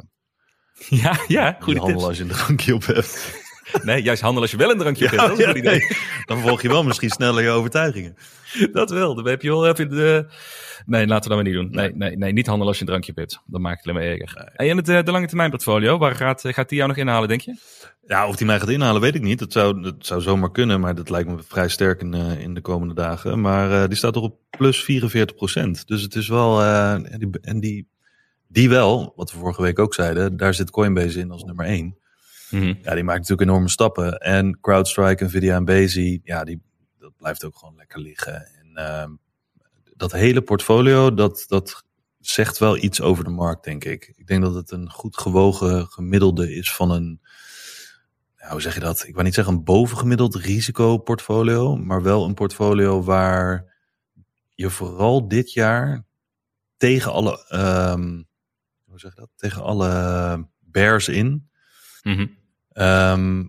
[0.88, 0.98] doen.
[0.98, 2.04] Ja, ja, handelen tips.
[2.04, 3.38] als je een drankje op hebt.
[3.82, 5.22] Nee, juist handelen als je wel een drankje op hebt.
[5.22, 5.96] Dat is een goed idee.
[6.24, 8.16] Dan volg je wel misschien sneller je overtuigingen.
[8.72, 9.14] Dat wel.
[9.14, 10.26] Dan heb je wel even de...
[10.86, 11.70] Nee, laten we dat maar niet doen.
[11.70, 13.42] Nee, nee, nee niet handelen als je een drankje hebt.
[13.46, 14.44] Dan maakt het alleen maar erger.
[14.44, 17.40] En het, eh, de lange termijn portfolio, waar gaat, gaat die jou nog inhalen, denk
[17.40, 17.56] je?
[18.06, 19.38] Ja, of die mij gaat inhalen, weet ik niet.
[19.38, 22.54] Dat zou, dat zou zomaar kunnen, maar dat lijkt me vrij sterk in, eh, in
[22.54, 23.40] de komende dagen.
[23.40, 25.86] Maar eh, die staat toch op plus 44 procent.
[25.86, 27.88] Dus het is wel, en, die, en die,
[28.52, 31.98] die wel, wat we vorige week ook zeiden, daar zit Coinbase in als nummer 1.
[32.50, 34.18] Ja, die maakt natuurlijk enorme stappen.
[34.18, 36.62] En CrowdStrike, Nvidia en Bezi, ja, die,
[36.98, 38.46] dat blijft ook gewoon lekker liggen.
[38.46, 39.10] En ehm,
[39.96, 41.84] dat hele portfolio, dat, dat
[42.18, 44.12] zegt wel iets over de markt, denk ik.
[44.16, 47.20] Ik denk dat het een goed gewogen gemiddelde is van een,
[48.36, 49.04] nou, hoe zeg je dat?
[49.06, 53.74] Ik wil niet zeggen een bovengemiddeld risicoportfolio, maar wel een portfolio waar
[54.54, 56.04] je vooral dit jaar
[56.76, 58.22] tegen alle, ehm,
[58.90, 59.30] hoe zeg je dat?
[59.36, 61.48] Tegen alle bears in,
[62.02, 62.26] Mhm.
[62.68, 63.44] ehm,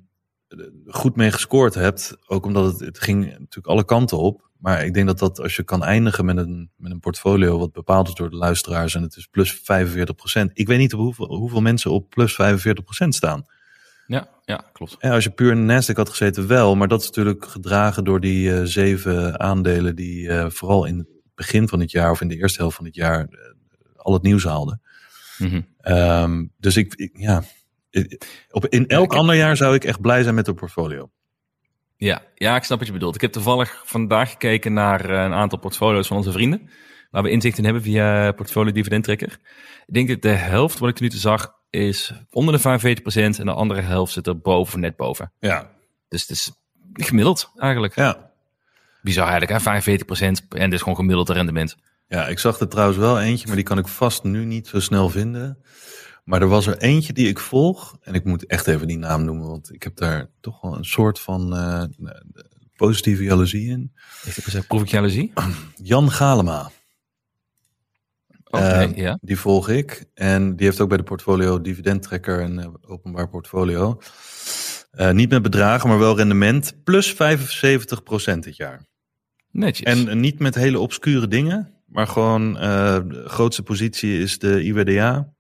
[0.88, 2.18] goed mee gescoord hebt.
[2.28, 4.50] Ook omdat het, het ging natuurlijk alle kanten op.
[4.58, 7.72] Maar ik denk dat dat als je kan eindigen met een, met een portfolio wat
[7.72, 10.52] bepaald is door de luisteraars en het is plus 45%.
[10.54, 13.46] Ik weet niet op hoeveel, hoeveel mensen op plus 45% staan.
[14.08, 14.96] Ja, ja, klopt.
[15.00, 18.20] Ja, als je puur in Nasdaq had gezeten wel, maar dat is natuurlijk gedragen door
[18.20, 22.28] die eh, zeven aandelen die eh, vooral in het begin van het jaar of in
[22.28, 23.40] de eerste helft van het jaar eh,
[23.96, 24.81] al het nieuws haalden.
[25.42, 25.62] Mhm.
[25.82, 27.44] Ehm, dus ik, ik- ja,
[28.52, 31.10] op, in elk ander jaar zou ik echt blij zijn met een portfolio.
[31.98, 33.16] Ja, ja, ik snap wat je bedoelt.
[33.16, 36.70] Ik heb toevallig vandaag gekeken naar eh, een aantal portfolio's van onze vrienden.
[37.12, 39.40] Waar we inzicht in hebben via portfolio dividend tracker.
[39.86, 43.46] Ik denk dat de helft, wat ik nu te zag, is onder de 45% en
[43.46, 45.32] de andere helft zit er boven, net boven.
[45.40, 45.70] Ja,
[46.08, 46.52] Dus het is
[46.94, 47.96] gemiddeld eigenlijk.
[47.96, 48.30] ja.
[49.02, 49.82] Bizar eigenlijk, hè?
[49.94, 51.76] 45% en dit is gewoon gemiddeld rendement.
[52.12, 54.80] Ja, ik zag er trouwens wel eentje, maar die kan ik vast nu niet zo
[54.80, 55.58] snel vinden.
[56.24, 57.98] Maar er was er eentje die ik volg.
[58.02, 60.86] En ik moet echt even die naam noemen, want ik heb daar toch wel een
[60.86, 61.84] soort van eh,
[62.76, 63.92] positieve jaloezie in.
[64.26, 65.34] Ik gezegd, proef ik jaloezie?
[65.76, 66.72] Jan Galema,
[68.44, 69.18] Oké, Eh, ja.
[69.22, 70.06] die volg ik.
[70.14, 74.02] En die heeft ook bij de portfolio dividend tracker en eh, openbaar portfolio.
[74.92, 76.84] Eh, niet met bedragen, maar wel rendement.
[76.84, 78.86] Plus 75% dit jaar.
[79.52, 79.86] Netjes.
[79.86, 81.81] En niet met hele obscure dingen.
[81.92, 85.34] Maar gewoon, eh, de grootste positie is de IWDA.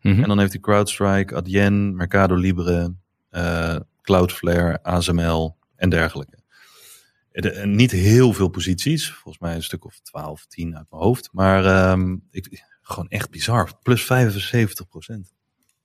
[0.00, 0.22] Mhm.
[0.22, 2.94] En dan heeft hij CrowdStrike, Adyen, Mercado Libre,
[3.30, 6.36] eh, Cloudflare, ASML en dergelijke.
[7.32, 9.10] De- en niet heel veel posities.
[9.12, 11.28] Volgens mij een stuk of 12, 10 uit mijn hoofd.
[11.32, 13.70] Maar ehm, ik, gewoon echt bizar.
[13.82, 15.34] Plus 75 procent.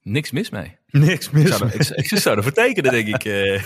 [0.04, 0.78] Niks mis mee.
[0.88, 1.58] Niks Ik mis.
[1.58, 3.24] zou, er, ik, ik zou ervoor tekenen, denk ik.
[3.26, 3.64] eh.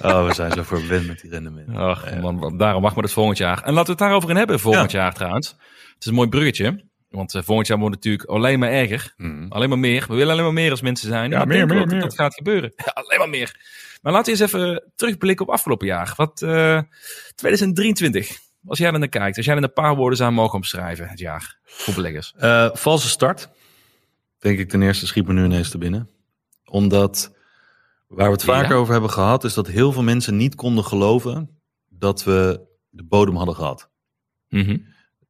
[0.12, 1.76] Oh, we zijn zo verwend met die rendementen.
[1.76, 3.62] Ach, man, man, daarom mag maar het volgend jaar.
[3.62, 5.48] En laten we het daarover in hebben volgend jaar trouwens.
[5.48, 6.84] Het is een mooi bruggetje.
[7.08, 9.12] Want eh, volgend jaar wordt het natuurlijk alleen maar erger.
[9.16, 9.46] Mhm.
[9.48, 10.04] Alleen maar meer.
[10.08, 11.30] We willen alleen maar meer als mensen zijn.
[11.30, 12.00] Ja, meer, meer, dat meer.
[12.00, 12.72] dat gaat gebeuren.
[12.94, 13.56] Alleen maar meer.
[14.02, 16.12] Maar laten we eens even terugblikken op afgelopen jaar.
[16.16, 16.80] Wat eh
[17.34, 18.38] 2023.
[18.66, 19.36] Als jij er naar kijkt.
[19.36, 21.08] Als jij er een paar woorden zou mogen omschrijven.
[21.08, 21.58] Het jaar.
[21.64, 22.32] Voor beleggers.
[22.80, 23.48] Valse start.
[24.44, 26.08] Denk ik ten eerste schiet me nu ineens te binnen.
[26.64, 27.32] Omdat
[28.08, 28.76] waar we het vaker Ja.
[28.76, 33.36] over hebben gehad, is dat heel veel mensen niet konden geloven dat we de bodem
[33.36, 33.90] hadden gehad.
[34.48, 34.76] Mhm.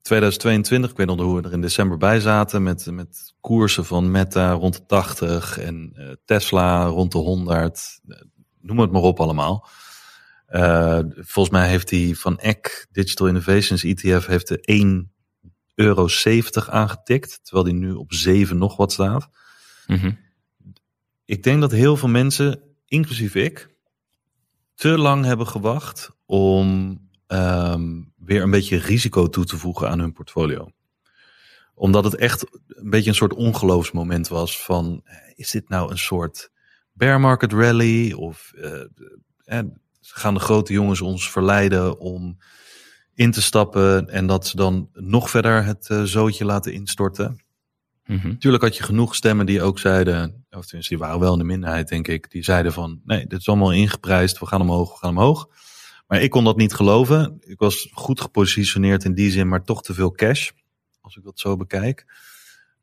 [0.02, 4.10] 2022, ik weet nog hoe we er in december bij zaten, met, met koersen van
[4.10, 8.00] Meta rond de 80 en eh, Tesla rond de 100.
[8.08, 8.16] eh,
[8.60, 9.68] Noem het maar op allemaal.
[10.46, 15.13] Eh, volgens mij heeft die van ECK, Digital Innovations ETF, heeft de 1,70
[15.74, 16.08] euro
[16.66, 19.28] aangetikt, terwijl die nu op 7 nog wat staat.
[19.86, 20.12] Mhm.
[21.24, 23.68] Ik denk dat heel veel mensen, inclusief ik,
[24.74, 30.12] te lang hebben gewacht om ehm, weer een beetje risico toe te voegen aan hun
[30.12, 30.70] portfolio.
[31.74, 35.98] Omdat het echt een beetje een soort ongeloofsmoment was van, eh, is dit nou een
[35.98, 36.50] soort
[36.92, 38.12] bear market rally?
[38.12, 38.80] Of eh,
[39.44, 39.64] eh,
[40.00, 42.38] gaan de grote jongens ons verleiden om
[43.14, 47.44] in te stappen en dat ze dan nog verder het eh, zootje laten instorten?
[48.06, 48.28] Mhm.
[48.28, 51.44] Natuurlijk had je genoeg stemmen die ook zeiden, of tenminste die waren wel in de
[51.44, 54.96] minderheid denk ik, die zeiden van nee, dit is allemaal ingeprijsd, we gaan omhoog, we
[54.96, 55.48] gaan omhoog.
[56.06, 57.36] Maar ik kon dat niet geloven.
[57.40, 60.50] Ik was goed gepositioneerd in die zin, maar toch te veel cash,
[61.00, 62.06] als ik dat zo bekijk.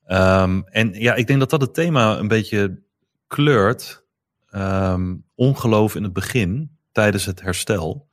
[0.05, 2.81] Ehm, en ja, ik denk dat dat het thema een beetje
[3.27, 4.05] kleurt.
[4.49, 8.09] Ehm, ongeloof in het begin, tijdens het herstel.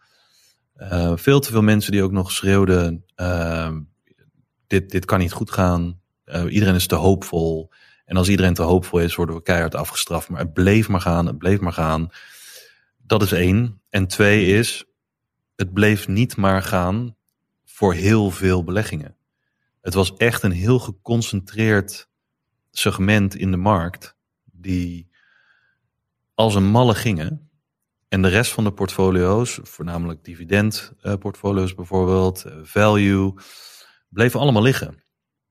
[0.78, 3.80] Eh, veel te veel mensen die ook nog schreeuwden, ehm,
[4.66, 6.00] dit, dit kan niet goed gaan.
[6.24, 7.70] Eh, iedereen is te hoopvol.
[8.04, 10.28] En als iedereen te hoopvol is, worden we keihard afgestraft.
[10.28, 12.08] Maar het bleef maar gaan, het bleef maar gaan.
[12.96, 13.80] Dat is één.
[13.88, 14.84] En twee is,
[15.56, 17.16] het bleef niet maar gaan
[17.64, 19.16] voor heel veel beleggingen.
[19.80, 22.08] Het was echt een heel geconcentreerd
[22.70, 25.10] segment in de markt die
[26.34, 27.47] als een malle gingen.
[28.08, 33.34] En de rest van de portfolio's, voornamelijk dividendportfolio's bijvoorbeeld, eh, value,
[34.08, 35.02] bleven allemaal liggen.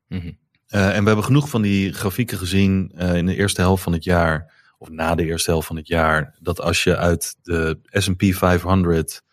[0.08, 0.32] Mhm.
[0.68, 3.94] Eh, en we hebben genoeg van die grafieken gezien eh, in de eerste helft van
[3.94, 7.80] het jaar, of na de eerste helft van het jaar, dat als je uit de
[8.06, 9.26] SP 500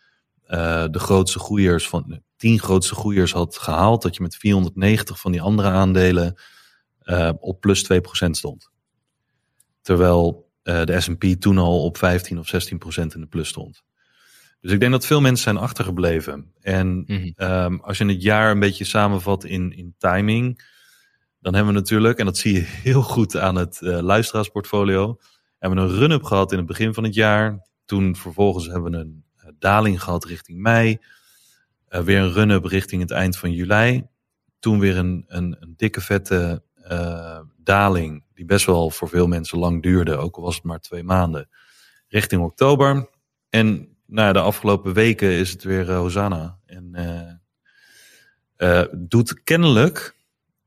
[0.45, 5.19] eh, de grootste groeiers van de 10 grootste groeiers had gehaald, dat je met 490
[5.19, 6.35] van die andere aandelen
[6.99, 8.69] eh, op plus 2% stond.
[9.81, 13.83] Terwijl eh, de SP toen al op 15 of 16% in de plus stond.
[14.61, 16.51] Dus ik denk dat veel mensen zijn achtergebleven.
[16.61, 17.29] En Mhm.
[17.35, 20.73] Ehm, als je het jaar een beetje samenvat in, in timing,
[21.39, 25.19] dan hebben we natuurlijk, en dat zie je heel goed aan het eh, luisteraarsportfolio,
[25.59, 27.67] hebben we een run-up gehad in het begin van het jaar.
[27.85, 30.97] Toen vervolgens hebben we een eh, daling gehad richting mei.
[31.87, 34.03] Eh, weer een run-up richting het eind van juli.
[34.59, 37.34] Toen weer een, een, een dikke vette eh,
[37.65, 41.03] daling, die best wel voor veel mensen lang duurde, ook al was het maar twee
[41.03, 41.49] maanden,
[42.07, 43.09] richting oktober.
[43.49, 46.59] En nou, de afgelopen weken is het weer eh, Hosanna.
[46.65, 50.15] En eh, eh, doet kennelijk,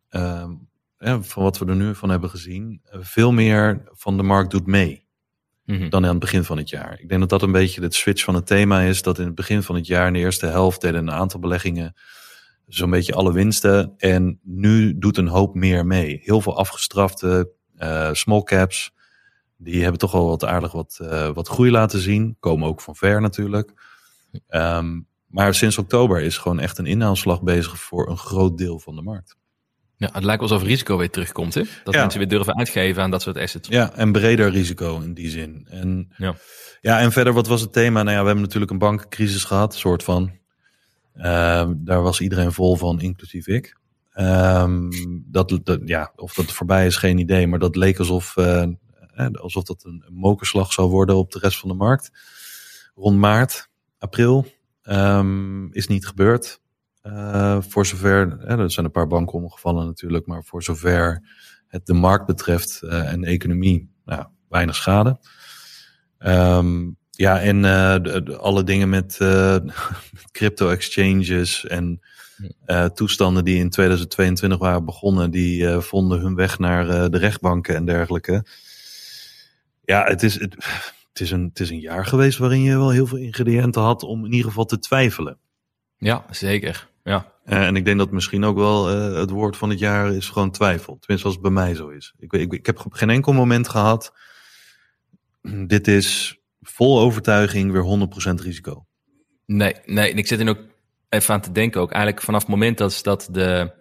[0.09, 0.51] ehm,
[0.99, 4.67] ja, van wat we er nu van hebben gezien, veel meer van de markt doet
[4.67, 5.07] mee
[5.69, 5.89] Mhm.
[5.89, 7.01] dan aan het begin van het jaar.
[7.01, 9.03] Ik denk dat dat een beetje de switch van het thema is.
[9.03, 11.95] Dat in het begin van het jaar, in de eerste helft, deden een aantal beleggingen
[12.69, 13.95] zo'n beetje alle winsten.
[13.97, 16.21] En nu doet een hoop meer mee.
[16.23, 18.93] Heel veel afgestrafte eh, small caps.
[19.57, 22.37] Die hebben toch wel wat aardig wat, eh, wat groei laten zien.
[22.41, 23.73] Komen ook van ver natuurlijk.
[24.49, 28.95] Ehm, maar sinds oktober is gewoon echt een inhaalslag bezig voor een groot deel van
[28.97, 29.37] de markt.
[29.97, 31.63] Ja, het lijkt alsof risico weer terugkomt, hè?
[31.85, 32.01] Dat Ja.
[32.01, 33.69] mensen weer durven uitgeven aan dat soort assets.
[33.69, 35.67] Ja, en breder risico in die zin.
[35.71, 36.35] En, Ja.
[36.81, 38.03] ja, en verder, wat was het thema?
[38.03, 40.31] Nou ja, we hebben natuurlijk een bankencrisis gehad, soort van.
[41.19, 43.77] Ehm, daar was iedereen vol van, inclusief ik.
[44.11, 44.91] Ehm,
[45.25, 47.47] dat, ja, of dat voorbij is, geen idee.
[47.47, 48.67] Maar dat leek alsof, eh,
[49.33, 52.11] alsof dat een, mokerslag zou worden op de rest van de markt.
[52.95, 54.47] Rond maart, april.
[54.83, 56.61] Ehm, is niet gebeurd.
[57.03, 60.27] Eh, voor zover, er zijn een paar banken omgevallen natuurlijk.
[60.27, 61.23] Maar voor zover
[61.69, 65.19] het de markt betreft eh, en de economie, nou, weinig schade.
[66.19, 69.53] Ehm, ja, en eh, de- de- alle dingen met, eh,
[70.13, 72.01] met crypto exchanges en
[72.67, 77.85] eh, toestanden die in 2022 waren begonnen, die vonden hun weg naar de rechtbanken en
[77.85, 78.45] dergelijke.
[79.85, 80.55] Ja, het is, het,
[81.09, 84.03] het, is een, het is een jaar geweest waarin je wel heel veel ingrediënten had
[84.03, 85.39] om in ieder geval te twijfelen.
[85.97, 86.89] Ja, zeker.
[87.05, 87.33] Ja.
[87.45, 90.99] En ik denk dat misschien ook wel het woord van het jaar is gewoon twijfel.
[90.99, 92.15] Tenminste, als het bij mij zo is.
[92.19, 94.13] Ik, ik, ik heb op geen enkel moment gehad.
[95.67, 96.38] Dit is
[96.71, 98.09] vol overtuiging weer
[98.41, 98.87] 100% risico.
[99.47, 100.11] Nee, nee.
[100.11, 100.61] En ik zit er ook
[101.09, 101.93] even aan te denken ook.
[101.93, 103.73] Eigenlijk vanaf het moment dat, dat de,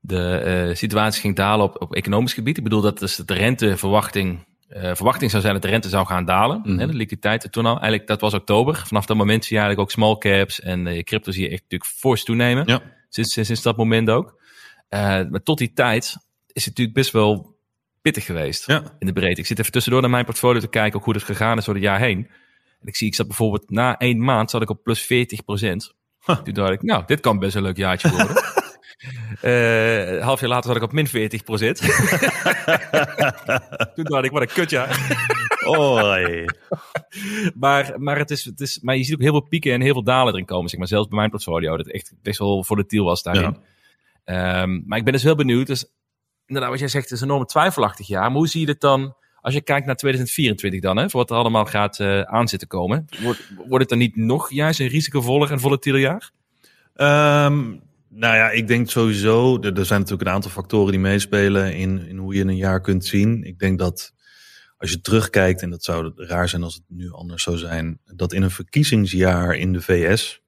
[0.00, 2.56] de eh, situatie ging dalen op, op economisch gebied.
[2.56, 4.46] Ik bedoel, dat dus de renteverwachting...
[4.68, 6.60] eh, verwachting zou zijn dat de rente zou gaan dalen.
[6.60, 6.78] Mhm.
[6.78, 7.72] Hè, de liquiditeit toen al.
[7.72, 8.76] Eigenlijk, dat was oktober.
[8.86, 11.62] Vanaf dat moment zie je eigenlijk ook small caps en eh, crypto zie je echt
[11.62, 12.66] natuurlijk fors toenemen.
[12.66, 12.82] Ja.
[13.08, 14.40] Sinds, sinds, sinds dat moment ook.
[14.88, 16.04] Maar tot die tijd
[16.52, 17.57] is het natuurlijk best wel
[18.02, 18.82] pittig geweest Ja.
[18.98, 19.40] in de breedte.
[19.40, 21.74] Ik zit even tussendoor naar mijn portfolio te kijken ook hoe het gegaan is door
[21.74, 22.28] het jaar heen.
[22.80, 25.06] En ik zie, ik zat bijvoorbeeld na één maand zat ik op plus 40%
[26.44, 28.42] Toen dacht ik, nou, dit kan best een leuk jaartje worden.
[29.40, 31.10] Eh, een half jaar later zat ik op min 40%
[33.94, 35.16] Toen dacht ik, wat een kutjaar.
[35.66, 36.44] Oi.
[37.54, 39.92] maar, maar, het is, het is, maar je ziet ook heel veel pieken en heel
[39.92, 40.68] veel dalen erin komen.
[40.68, 40.88] Zeg maar.
[40.88, 43.56] Zelfs bij mijn portfolio, dat echt best wel volatiel was daarin.
[44.24, 45.66] Ehm, maar ik ben dus heel benieuwd.
[45.66, 45.86] Dus,
[46.48, 48.22] inderdaad, wat jij zegt, is een enorm twijfelachtig jaar.
[48.22, 51.30] Maar hoe zie je het dan, als je kijkt naar 2024 dan, hè, voor wat
[51.30, 53.04] er allemaal gaat eh aan zitten komen?
[53.22, 56.30] Wordt, wordt het dan niet nog juist een risicovoller en volatiel jaar?
[56.94, 57.64] Ehm,
[58.08, 62.06] nou ja, ik denk sowieso, er, er zijn natuurlijk een aantal factoren die meespelen in,
[62.08, 63.44] in hoe je een jaar kunt zien.
[63.44, 64.12] Ik denk dat
[64.78, 68.32] als je terugkijkt, en dat zou raar zijn als het nu anders zou zijn, dat
[68.32, 70.42] in een verkiezingsjaar in de VS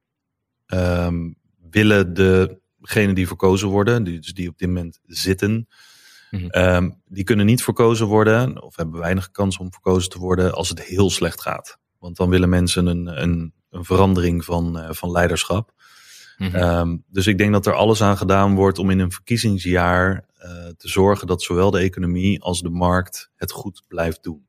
[0.67, 1.31] ehm,
[1.71, 5.69] willen degenen die verkozen worden, die, dus die op dit moment zitten,
[6.31, 6.47] Mhm.
[6.47, 10.69] ehm, die kunnen niet verkozen worden, of hebben weinig kans om verkozen te worden, als
[10.69, 11.79] het heel slecht gaat.
[11.99, 15.73] Want dan willen mensen een, een, een verandering van, eh, van leiderschap.
[16.39, 16.55] Mhm.
[16.55, 20.51] Ehm, dus ik denk dat er alles aan gedaan wordt om in een verkiezingsjaar eh,
[20.77, 24.47] te zorgen dat zowel de economie als de markt het goed blijft doen.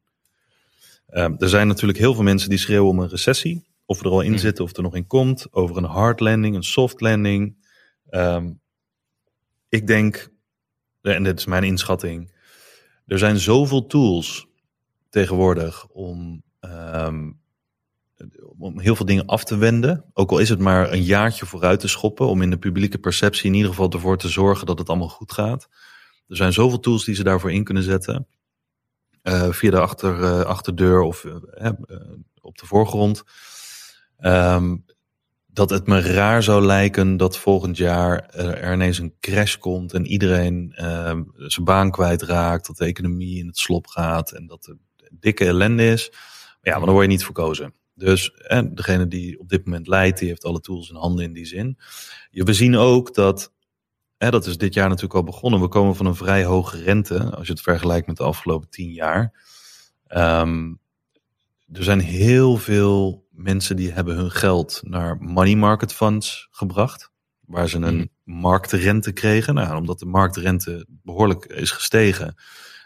[1.07, 3.69] Ehm, er zijn natuurlijk heel veel mensen die schreeuwen om een recessie.
[3.85, 4.39] Of we er al in Mhm.
[4.39, 5.47] zitten of er nog in komt.
[5.53, 7.55] Over een hard landing, een soft landing.
[9.69, 10.29] Ik denk,
[11.01, 12.33] en dit is mijn inschatting.
[13.05, 14.47] Er zijn zoveel tools
[15.09, 17.31] tegenwoordig om ehm,
[18.57, 20.05] om heel veel dingen af te wenden.
[20.13, 22.27] Ook al is het maar een jaartje vooruit te schoppen.
[22.27, 25.31] Om in de publieke perceptie in ieder geval ervoor te zorgen dat het allemaal goed
[25.31, 25.67] gaat.
[26.27, 28.27] Er zijn zoveel tools die ze daarvoor in kunnen zetten.
[29.21, 31.73] eh, via de achter, eh, achterdeur of eh, eh,
[32.41, 33.23] op de voorgrond.
[34.17, 34.77] Ehm,
[35.53, 39.93] dat het me raar zou lijken dat volgend jaar eh, er ineens een crash komt
[39.93, 44.65] en iedereen ehm, zijn baan kwijtraakt, dat de economie in het slop gaat en dat
[44.65, 44.77] er
[45.11, 46.09] dikke ellende is.
[46.09, 47.73] Maar ja, maar dan word je niet verkozen.
[47.93, 51.33] Dus en degene die op dit moment leidt, die heeft alle tools in handen in
[51.33, 51.77] die zin.
[52.31, 53.53] We zien ook dat,
[54.17, 57.35] hè, dat is dit jaar natuurlijk al begonnen, we komen van een vrij hoge rente,
[57.35, 59.33] als je het vergelijkt met de afgelopen tien jaar.
[60.07, 60.73] Ehm,
[61.71, 67.69] er zijn heel veel mensen die hebben hun geld naar money market funds gebracht, waar
[67.69, 69.53] ze een marktrente kregen.
[69.53, 72.35] Nou, omdat de marktrente behoorlijk is gestegen,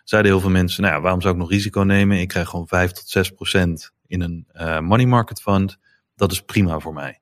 [0.04, 2.20] zeiden heel veel mensen, nou ja, waarom zou ik nog risico nemen?
[2.20, 5.78] Ik krijg gewoon 5 tot 6 procent in een eh, money market fund.
[6.16, 7.20] Dat is prima voor mij.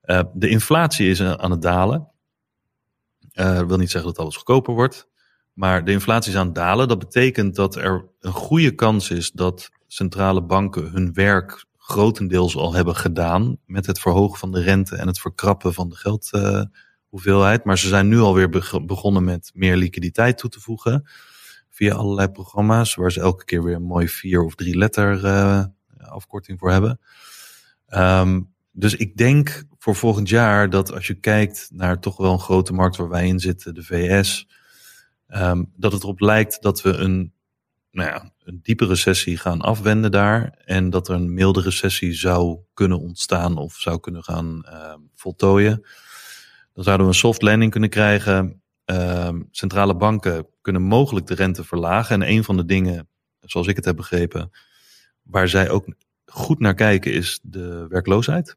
[0.00, 2.08] Eh, de inflatie is aan het dalen.
[3.32, 5.08] Eh, Dat wil niet zeggen dat alles goedkoper wordt.
[5.52, 6.88] Maar de inflatie is aan het dalen.
[6.88, 12.74] Dat betekent dat er een goede kans is dat centrale banken hun werk grotendeels al
[12.74, 13.58] hebben gedaan.
[13.66, 17.64] Met het verhogen van de rente en het verkrappen van de geldhoeveelheid.
[17.64, 21.08] maar ze zijn nu alweer beg- begonnen met meer liquiditeit toe te voegen.
[21.70, 25.64] Via allerlei programma's waar ze elke keer weer een mooi vier of drie letter eh,
[25.98, 27.00] afkorting voor hebben.
[27.86, 28.40] Ehm,
[28.72, 32.72] dus ik denk voor volgend jaar dat als je kijkt naar toch wel een grote
[32.72, 34.48] markt waar wij in zitten, de VS,
[35.26, 37.32] ehm, dat het erop lijkt dat we een,
[37.90, 40.62] nou ja, een diepe recessie gaan afwenden daar.
[40.64, 45.86] En dat er een milde recessie zou kunnen ontstaan of zou kunnen gaan ehm, voltooien.
[46.72, 48.62] Dan zouden we een soft landing kunnen krijgen.
[48.84, 52.22] Ehm, centrale banken kunnen mogelijk de rente verlagen.
[52.22, 53.08] En een van de dingen,
[53.40, 54.50] zoals ik het heb begrepen,
[55.22, 58.56] waar zij ook goed naar kijken, is de werkloosheid.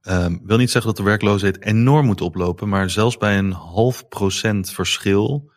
[0.00, 4.08] Ehm, wil niet zeggen dat de werkloosheid enorm moet oplopen, maar zelfs bij een half
[4.08, 5.50] procent verschil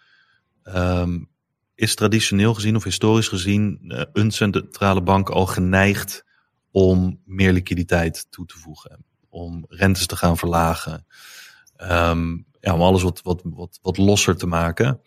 [1.83, 6.25] is traditioneel gezien of historisch gezien eh, een centrale bank al geneigd
[6.71, 11.05] om meer liquiditeit toe te voegen, om rentes te gaan verlagen,
[11.75, 15.01] Ehm, ja, om alles wat, wat, wat, wat losser te maken.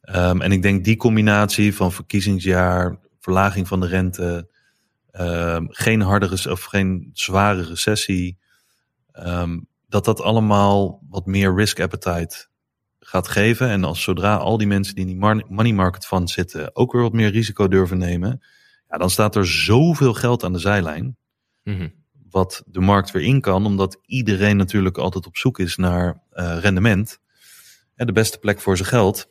[0.00, 4.50] Ehm, en ik denk die combinatie van verkiezingsjaar, verlaging van de rente,
[5.10, 8.40] ehm, geen harde of geen zware recessie,
[9.88, 12.46] dat dat allemaal wat meer risk appetite
[13.12, 13.68] gaat geven.
[13.68, 17.02] En als zodra al die mensen die in die money market fund zitten ook weer
[17.02, 18.42] wat meer risico durven nemen,
[18.88, 21.16] ja, dan staat er zoveel geld aan de zijlijn.
[21.64, 21.88] Mhm.
[22.30, 26.58] wat de markt weer in kan, omdat iedereen natuurlijk altijd op zoek is naar eh,
[26.60, 27.18] rendement.
[27.94, 29.28] En de beste plek voor zijn geld.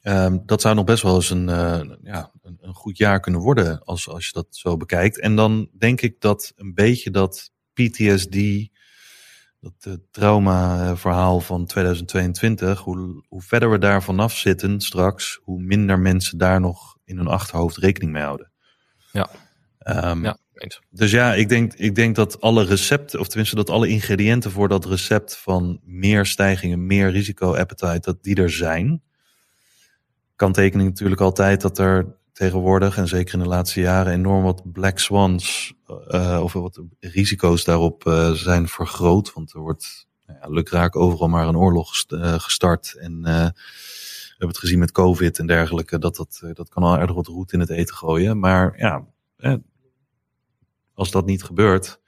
[0.00, 3.40] Ehm, dat zou nog best wel eens een, eh, ja, een, een goed jaar kunnen
[3.40, 5.20] worden als, als je dat zo bekijkt.
[5.20, 8.36] En dan denk ik dat een beetje dat PTSD,
[9.64, 15.98] dat uh, trauma-verhaal van 2022, hoe, hoe verder we daar vanaf zitten straks, hoe minder
[15.98, 18.50] mensen daar nog in hun achterhoofd rekening mee houden.
[19.12, 19.30] Ja.
[19.78, 20.80] Ehm, Ja, eens.
[20.90, 24.68] dus ja, ik denk, ik denk dat alle recepten, of tenminste dat alle ingrediënten voor
[24.68, 29.02] dat recept van meer stijgingen, meer risico-appetite, dat die er zijn.
[30.36, 34.98] Kanttekening natuurlijk altijd dat er tegenwoordig, en zeker in de laatste jaren, enorm wat black
[34.98, 35.74] swans,
[36.08, 39.32] eh, of wat risico's daarop eh, zijn vergroot.
[39.32, 42.94] Want er wordt nou ja, lukraak overal maar een oorlog eh, gestart.
[42.98, 43.52] En we
[44.30, 47.52] hebben het gezien met COVID en dergelijke, dat, dat, dat kan al aardig wat roet
[47.52, 48.38] in het eten gooien.
[48.38, 49.04] Maar ja,
[50.94, 52.00] als dat niet gebeurt,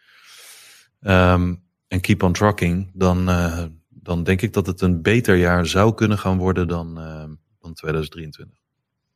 [1.00, 1.54] ehm,
[1.88, 3.26] en keep on trucking, dan,
[3.88, 6.94] dan denk ik dat het een beter jaar zou kunnen gaan worden dan,
[7.60, 8.58] dan 2023.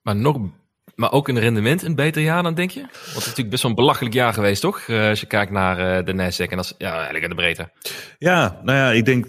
[0.03, 0.51] Maar, nog,
[0.95, 2.81] maar ook in rendement een beter jaar dan, denk je?
[2.81, 4.79] Want het is natuurlijk best wel een belachelijk jaar geweest, toch?
[4.81, 7.71] Eh, als je kijkt naar eh, de Nasdaq en is ja, eigenlijk in de breedte.
[8.19, 9.27] Ja, nou ja, ik denk,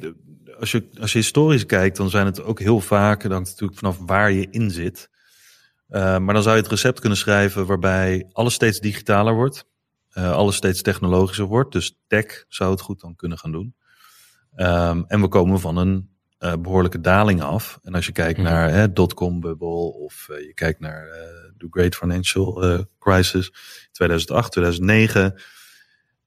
[0.60, 3.98] als je, als je historisch kijkt, dan zijn het ook heel vaak, hangt natuurlijk vanaf
[4.06, 5.10] waar je in zit.
[5.88, 9.70] Eh, maar dan zou je het recept kunnen schrijven waarbij alles steeds digitaler wordt.
[10.14, 11.72] alles steeds technologischer wordt.
[11.72, 13.76] Dus tech zou het goed dan kunnen gaan doen.
[14.56, 17.80] Ehm, en we komen van een eh, behoorlijke daling af.
[17.84, 18.48] En als je kijkt Mhm.
[18.48, 21.08] naar hè, dotcom-bubbel of je kijkt naar
[21.62, 23.52] de Great Financial eh, Crisis
[23.92, 25.42] 2008, 2009.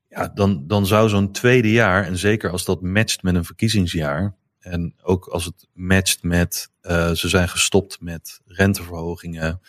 [0.09, 4.37] Ja, dan, dan zou zo'n tweede jaar, en zeker als dat matcht met een verkiezingsjaar,
[4.59, 9.61] en ook als het matcht met, eh, ze zijn gestopt met renteverhogingen,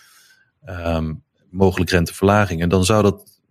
[0.62, 1.14] ehm,
[1.50, 3.42] mogelijk renteverlagingen, dan zou dat,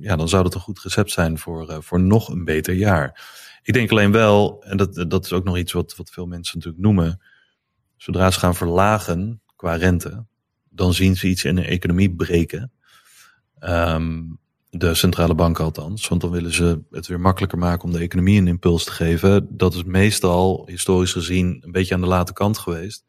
[0.00, 3.20] ja, dan zou dat een goed recept zijn voor, eh, voor nog een beter jaar.
[3.62, 6.58] Ik denk alleen wel, en dat, dat is ook nog iets wat, wat veel mensen
[6.58, 7.20] natuurlijk noemen,
[7.96, 10.26] zodra ze gaan verlagen qua rente,
[10.78, 12.72] dan zien ze iets in de economie breken.
[13.58, 14.22] Ehm,
[14.70, 16.08] de centrale banken althans.
[16.08, 19.48] Want dan willen ze het weer makkelijker maken om de economie een impuls te geven.
[19.50, 23.04] Dat is meestal, historisch gezien, een beetje aan de late kant geweest.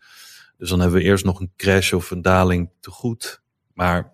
[0.57, 3.41] Dus dan hebben we eerst nog een crash of een daling te goed.
[3.73, 4.13] Maar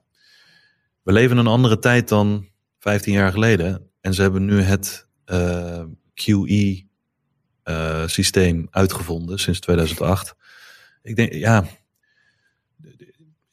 [1.03, 2.47] we leven een andere tijd dan
[2.79, 3.89] 15 jaar geleden.
[4.01, 10.35] En ze hebben nu het eh, QE-systeem uitgevonden sinds 2008.
[11.01, 11.65] Ik denk, ja,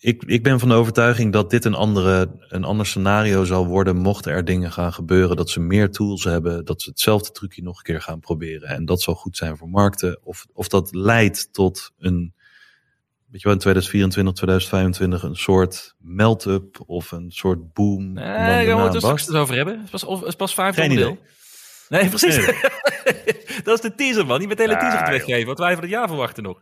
[0.02, 3.96] ik, ik ben van de overtuiging dat dit een, andere, een ander scenario zal worden.
[3.96, 7.76] Mochten er dingen gaan gebeuren, dat ze meer tools hebben, dat ze hetzelfde trucje nog
[7.76, 8.68] een keer gaan proberen.
[8.68, 10.18] En dat zal goed zijn voor markten.
[10.22, 12.32] Of, of dat leidt tot een,
[13.26, 18.12] weet je wel, in 2024, 2025 een soort melt-up of een soort boom.
[18.12, 19.74] Nee, daar gaan we het er straks over hebben.
[19.74, 21.10] Het is pas, of- het is pas vijf Geen onderdeel.
[21.12, 22.00] idee.
[22.00, 22.36] Nee, precies.
[22.36, 22.60] Nee.
[23.64, 24.38] dat is de teaser, man.
[24.38, 25.46] Niet met de hele Ja, teaser te weggeven.
[25.46, 26.60] Wat wij van het jaar verwachten nog.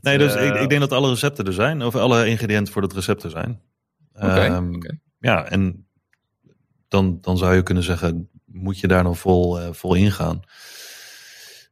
[0.00, 2.82] Nee, dus Eh, ik, ik denk dat alle recepten er zijn, of alle ingrediënten voor
[2.82, 3.60] dat recept er zijn.
[4.12, 4.72] Oké, Ehm.
[5.18, 5.86] Ja, en
[6.88, 10.40] dan, dan zou je kunnen zeggen, moet je daar nog vol, eh, vol ingaan?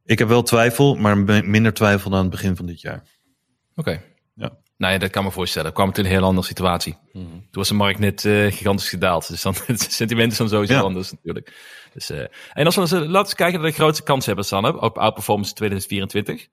[0.03, 3.03] Ik heb wel twijfel, maar mi- minder twijfel dan aan het begin van dit jaar.
[3.75, 4.01] Oké.
[4.35, 4.57] Ja.
[4.77, 5.67] Nou ja, dat kan me voorstellen.
[5.67, 6.97] Er kwam het in een heel andere situatie.
[7.13, 9.27] Toen was de markt net eh, gigantisch gedaald.
[9.27, 10.79] Dus dan, het sentiment is dan sowieso Ja.
[10.81, 11.53] anders natuurlijk.
[11.93, 12.09] Dus,
[12.53, 15.53] en als we eens, laten we kijken naar de grootste kanshebbers dan hè, op outperformance
[15.53, 16.47] 2024.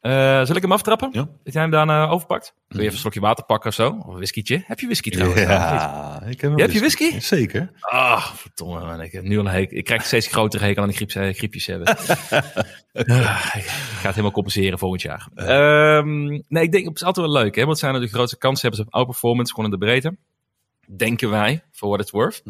[0.00, 1.08] Eh zal ik hem aftrappen?
[1.12, 1.28] Ja.
[1.44, 2.44] Dat jij hem daarna overpakt?
[2.54, 2.80] Wil je Mhm.
[2.82, 3.88] even een slokje water pakken of zo?
[3.98, 4.62] Of een whiskietje?
[4.66, 5.40] Heb je whisky trouwens?
[5.40, 7.20] Ja, ik heb, Je hebt je whisky?
[7.20, 7.70] Zeker.
[7.80, 9.00] Ah, verdomme man.
[9.00, 9.76] Ik heb nu al een hekel.
[9.76, 11.96] Ik krijg steeds grotere hekel aan die griep, eh, griepjes hebben.
[12.92, 15.28] Ah, ik ga het helemaal compenseren volgend jaar.
[15.34, 17.54] Ehm, nee, ik denk, het is altijd wel leuk.
[17.56, 17.64] Hè?
[17.64, 19.54] Wat zijn er de grootste kanshebbers op outperformance?
[19.54, 20.16] Gewoon in de breedte.
[20.96, 22.42] Denken wij, for what it's worth.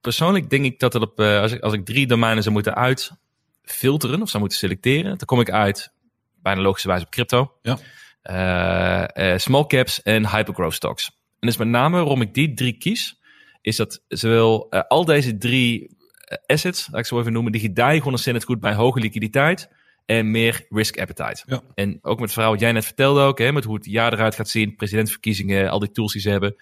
[0.00, 2.74] Persoonlijk denk ik dat het op, eh, als, ik, als ik drie domeinen zou moeten
[2.74, 5.92] uitfilteren of zou moeten selecteren, dan kom ik uit,
[6.42, 7.78] bijna logischerwijs op crypto, Ja.
[8.22, 11.06] eh, eh, small caps en hypergrowth stocks.
[11.40, 13.20] En dus met name waarom ik die drie kies,
[13.60, 15.96] is dat zowel eh, al deze drie
[16.46, 19.68] assets, laat ik zo even noemen, die gedijen gewoon ontzettend goed bij hoge liquiditeit
[20.06, 21.42] en meer risk appetite.
[21.46, 21.62] Ja.
[21.74, 24.12] En ook met het verhaal wat jij net vertelde ook, hè, met hoe het jaar
[24.12, 26.54] eruit gaat zien, presidentsverkiezingen, al die tools die ze hebben,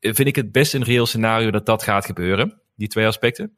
[0.00, 2.60] vind ik het best een reëel scenario dat dat gaat gebeuren.
[2.76, 3.56] Die twee aspecten.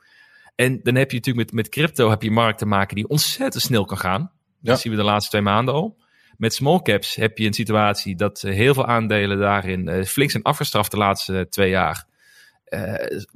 [0.54, 3.62] En dan heb je natuurlijk met, met crypto heb je markt te maken die ontzettend
[3.62, 4.32] snel kan gaan.
[4.60, 5.96] Dat zien we de laatste twee maanden al.
[6.36, 10.30] Met small caps heb je een situatie dat eh, heel veel aandelen daarin eh, flink
[10.30, 12.08] zijn afgestraft de laatste eh, twee jaar.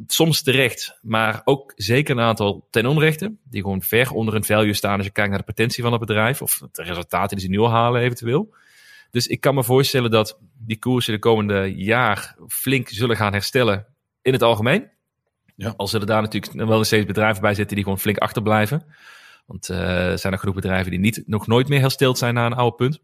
[0.06, 3.34] Soms terecht, maar ook zeker een aantal ten onrechte.
[3.44, 6.00] Die gewoon ver onder een value staan als je kijkt naar de potentie van het
[6.00, 6.42] bedrijf.
[6.42, 8.54] Of de resultaten die ze nu al halen eventueel.
[9.10, 13.86] Dus ik kan me voorstellen dat die koersen de komende jaar flink zullen gaan herstellen
[14.22, 14.90] in het algemeen.
[15.56, 15.74] Ja.
[15.76, 18.86] Al zullen daar natuurlijk wel eens steeds bedrijven bij zitten die gewoon flink achterblijven.
[19.46, 22.46] Want eh, er zijn er genoeg bedrijven die niet, nog nooit meer hersteld zijn naar
[22.46, 23.00] een oude punt.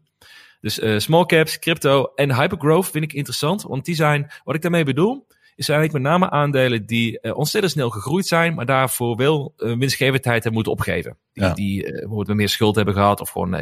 [0.61, 3.61] Dus eh, small caps, crypto en hypergrowth vind ik interessant.
[3.61, 7.73] Want die zijn, wat ik daarmee bedoel, is eigenlijk met name aandelen die eh, ontzettend
[7.73, 11.17] snel gegroeid zijn, maar daarvoor wel uh, winstgevendheid hebben moeten opgeven.
[11.33, 11.53] Die, Ja.
[11.53, 13.55] die bijvoorbeeld meer schuld hebben gehad of gewoon,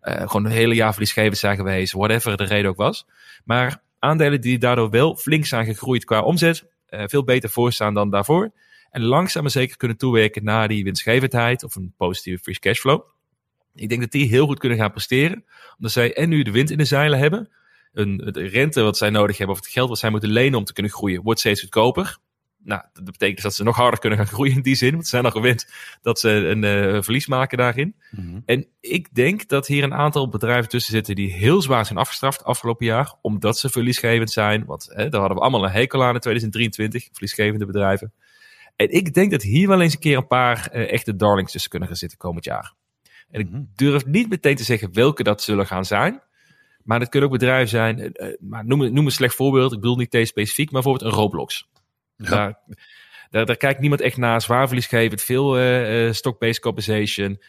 [0.00, 3.06] gewoon een hele jaar verliesgevend zijn geweest, whatever de reden ook was.
[3.44, 8.52] Maar aandelen die daardoor wel flink zijn gegroeid qua omzet, veel beter voorstaan dan daarvoor.
[8.92, 13.02] En langzaam maar zeker kunnen toewerken naar die winstgevendheid of een positieve free cashflow.
[13.74, 15.44] Ik denk dat die heel goed kunnen gaan presteren.
[15.76, 17.48] Omdat zij en nu de wind in de zeilen hebben.
[17.92, 20.64] Een, de rente wat zij nodig hebben, of het geld wat zij moeten lenen om
[20.64, 22.18] te kunnen groeien, wordt steeds goedkoper.
[22.64, 24.92] Nou, dat betekent dus dat ze nog harder kunnen gaan groeien in die zin.
[24.92, 25.72] Want ze zijn al gewend
[26.02, 27.94] dat ze een eh, verlies maken daarin.
[28.10, 28.40] Mhm.
[28.46, 32.44] En ik denk dat hier een aantal bedrijven tussen zitten die heel zwaar zijn afgestraft
[32.44, 33.14] afgelopen jaar.
[33.20, 34.64] Omdat ze verliesgevend zijn.
[34.64, 37.08] Want hè, daar hadden we allemaal een hekel aan in 2023.
[37.12, 38.12] Verliesgevende bedrijven.
[38.76, 41.70] En ik denk dat hier wel eens een keer een paar eh, echte darlings tussen
[41.70, 42.74] kunnen gaan zitten komend jaar.
[43.30, 43.62] En ik Mhm.
[43.74, 46.22] durf niet meteen te zeggen welke dat zullen gaan zijn.
[46.84, 47.98] Maar het kunnen ook bedrijven zijn.
[48.00, 49.72] eh, eh, maar noem, een- noem een slecht voorbeeld.
[49.72, 51.68] Ik bedoel niet deze specifiek, maar bijvoorbeeld een Roblox.
[52.16, 52.28] Ja.
[52.30, 52.58] Daar,
[53.30, 54.40] daar, daar kijkt niemand echt naar.
[54.42, 55.54] Zwaar verliesgevend, veel
[56.14, 57.42] stock-based compensation.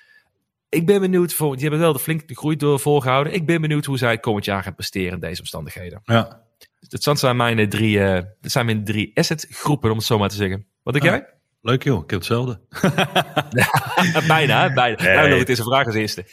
[0.69, 3.33] Ik ben benieuwd, voor, die hebben wel de flinke groei door volgehouden.
[3.33, 6.01] Ik ben benieuwd hoe zij het komend jaar gaan presteren in deze omstandigheden.
[6.03, 6.41] Ja.
[6.89, 10.17] Dus dat zijn mijn drie, eh, dat zijn mijn drie asset groepen, om het zo
[10.17, 10.67] maar te zeggen.
[10.83, 11.11] Wat denk Ah.
[11.11, 11.27] jij?
[11.61, 12.59] Leuk joh, ik heb hetzelfde.
[14.27, 15.03] bijna, bijna.
[15.03, 15.15] Nee.
[15.15, 16.25] Nou, het is een vraag als eerste.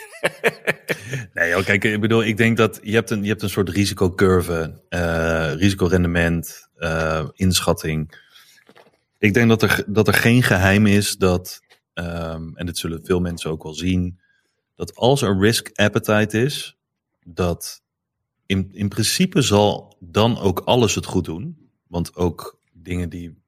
[1.34, 3.68] Nee, joh, kijk, ik bedoel, ik denk dat je hebt een, je hebt een soort
[3.68, 8.20] risicocurve, eh risicorendement, eh, inschatting.
[9.18, 11.60] Ik denk dat er, dat er geen geheim is dat,
[11.94, 14.20] ehm, en dit zullen veel mensen ook wel zien,
[14.76, 16.76] dat als er risk appetite is,
[17.24, 17.82] dat
[18.46, 21.70] in, in principe zal dan ook alles het goed doen.
[21.86, 23.42] Want ook dingen die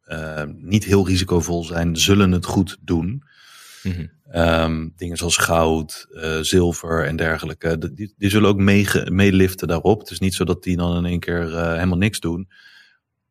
[0.57, 3.23] niet heel risicovol zijn, zullen het goed doen.
[3.83, 4.07] Mhm.
[4.31, 7.79] Ehm, dingen zoals goud, eh, zilver en dergelijke.
[7.79, 8.59] de- Die, die zullen ook
[9.11, 10.01] meeliften daarop.
[10.01, 12.49] Het is niet zo dat die dan in één keer eh, helemaal niks doen.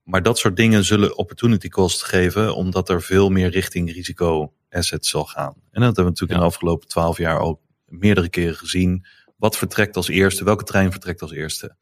[0.03, 5.09] Maar dat soort dingen zullen opportunity cost geven, omdat er veel meer richting risico assets
[5.09, 5.53] zal gaan.
[5.53, 9.05] En dat hebben we natuurlijk in de afgelopen twaalf jaar al meerdere keren gezien.
[9.37, 10.43] Wat vertrekt als eerste?
[10.43, 11.75] Welke trein vertrekt als eerste?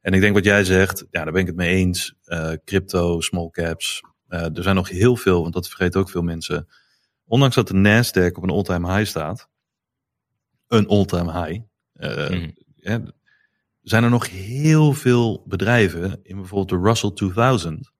[0.00, 2.14] En ik denk wat jij zegt, ja, daar ben ik het mee eens.
[2.24, 4.02] Eh, crypto, small caps.
[4.30, 6.68] Eh, er zijn nog heel veel, want dat vergeten ook veel mensen.
[7.26, 9.48] Ondanks dat de Nasdaq op een all-time high staat,
[10.68, 11.60] een all-time high,
[11.92, 13.08] eh, Mhm.
[13.82, 17.92] zijn er nog heel veel bedrijven in bijvoorbeeld de Russell 2000,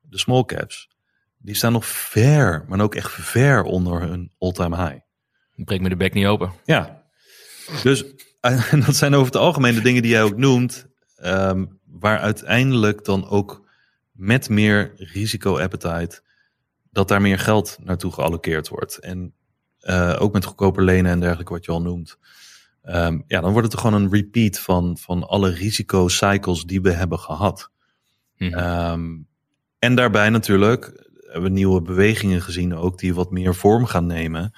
[0.00, 0.88] de small caps,
[1.38, 4.98] die staan nog ver, maar ook echt ver onder hun all-time high.
[5.54, 6.52] Breek me de bek niet open.
[6.64, 7.02] Ja,
[7.82, 8.04] dus
[8.70, 10.86] en dat zijn over het algemeen de dingen die jij ook noemt,
[11.16, 13.67] ehm, waar uiteindelijk dan ook
[14.18, 16.20] met meer risico-appetite,
[16.90, 18.98] dat daar meer geld naartoe gealloceerd wordt.
[18.98, 19.32] En
[19.80, 22.18] eh, ook met goedkoper lenen en dergelijke, wat je al noemt.
[22.82, 27.18] Ehm, ja, dan wordt het gewoon een repeat van, van alle risicocycles die we hebben
[27.18, 27.70] gehad.
[28.36, 28.54] Mhm.
[28.54, 29.16] Ehm,
[29.78, 34.52] en daarbij natuurlijk hebben we nieuwe bewegingen gezien ook die wat meer vorm gaan nemen.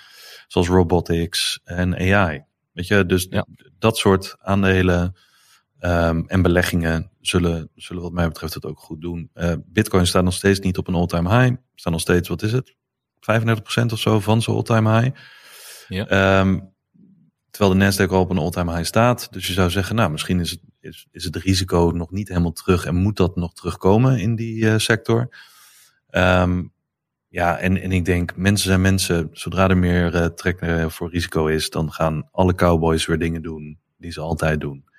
[0.49, 2.45] Zoals robotics en AI.
[2.73, 3.47] Weet je, dus Ja.
[3.79, 5.17] dat soort aandelen
[5.81, 9.31] ehm, en beleggingen zullen, zullen wat mij betreft het ook goed doen.
[9.33, 11.57] Eh, Bitcoin staat nog steeds niet op een all-time high.
[11.75, 12.75] Staat nog steeds, wat is het?
[13.21, 15.19] 35% of zo van zijn all-time high.
[15.89, 16.07] Ja.
[16.07, 16.59] Ehm,
[17.51, 19.33] terwijl de Nasdaq al op een all-time high staat.
[19.33, 22.53] Dus je zou zeggen, nou, misschien is het, is, is het risico nog niet helemaal
[22.53, 25.37] terug en moet dat nog terugkomen in die eh, sector.
[26.09, 26.63] Ehm,
[27.29, 29.29] ja, en, en ik denk, mensen zijn mensen.
[29.33, 33.79] Zodra er meer eh, trek voor risico is, dan gaan alle cowboys weer dingen doen
[33.97, 34.90] die ze altijd doen.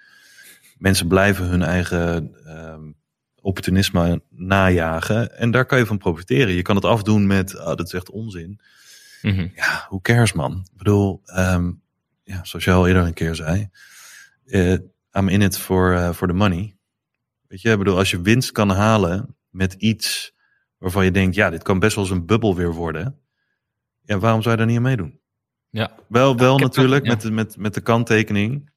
[0.81, 2.91] Mensen blijven hun eigen ehm,
[3.41, 6.53] opportunisme najagen en daar kan je van profiteren.
[6.53, 8.59] Je kan het afdoen met, ah, dat is echt onzin.
[9.21, 9.47] Mhm.
[9.55, 10.67] Ja, who cares man?
[10.71, 11.71] Ik bedoel, ehm,
[12.23, 13.69] ja, zoals jij al eerder een keer zei,
[14.45, 14.73] eh,
[15.11, 16.77] I'm in it for, eh, for the money.
[17.47, 20.33] Weet je, ik bedoel, als je winst kan halen met iets
[20.77, 23.19] waarvan je denkt, ja, dit kan best wel eens een bubbel weer worden.
[24.01, 25.19] Ja, waarom zou je daar niet aan meedoen?
[25.69, 25.95] Ja.
[26.07, 27.11] Wel, wel natuurlijk ja.
[27.11, 28.71] met, met, met de kanttekening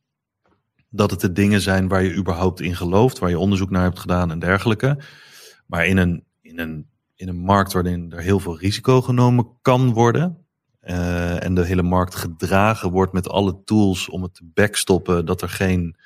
[0.95, 3.99] dat het de dingen zijn waar je überhaupt in gelooft, waar je onderzoek naar hebt
[3.99, 4.99] gedaan en dergelijke.
[5.66, 9.92] Maar in een, in een, in een markt waarin er heel veel risico genomen kan
[9.92, 10.47] worden.
[10.80, 15.42] eh, en de hele markt gedragen wordt met alle tools om het te backstoppen dat
[15.42, 15.97] er geen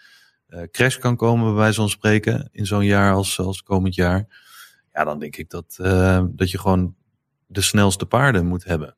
[0.46, 4.26] eh, crash kan komen, bij wijze van spreken, in zo'n jaar als, als komend jaar.
[4.92, 6.94] Ja, dan denk ik dat, eh, dat je gewoon
[7.46, 8.96] de snelste paarden moet hebben.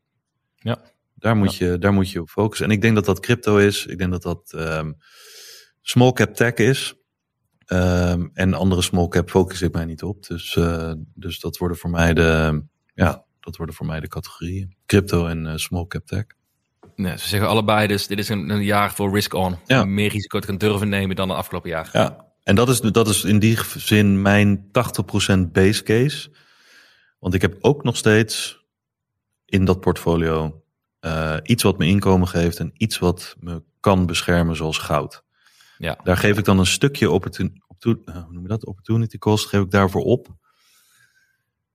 [0.54, 0.78] Ja.
[1.14, 2.66] Daar moet, je, daar moet je op focussen.
[2.66, 3.86] En ik denk dat dat crypto is.
[3.86, 4.92] Ik denk dat dat ehm,
[5.82, 6.94] small cap tech is.
[7.66, 10.26] Ehm, en andere small cap focus ik mij niet op.
[10.26, 12.62] Dus, eh, dus dat worden voor mij de,
[12.94, 14.76] ja, dat worden voor mij de categorieën.
[14.86, 16.24] Crypto en eh, small cap tech.
[16.94, 19.56] Nee, ze zeggen allebei dus, dit is een, een jaar voor risk-on.
[19.66, 19.82] Ja.
[19.82, 21.88] Om meer risico te gaan durven nemen dan de afgelopen jaar.
[21.92, 26.30] Ja, en dat is, dat is in die zin mijn 80% base case.
[27.18, 28.64] Want ik heb ook nog steeds
[29.44, 30.62] in dat portfolio
[31.00, 35.24] eh, iets wat me inkomen geeft en iets wat me kan beschermen, zoals goud.
[35.80, 35.98] Ja.
[36.04, 38.66] Daar geef ik dan een stukje opportun, opportun- eh, hoe noem je dat?
[38.66, 40.28] opportunity cost, geef ik daarvoor op.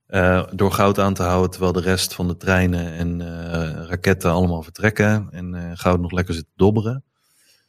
[0.06, 4.32] Eh, door goud aan te houden, terwijl de rest van de treinen en eh, raketten
[4.32, 5.28] allemaal vertrekken.
[5.32, 7.04] En goud nog lekker zit te dobberen.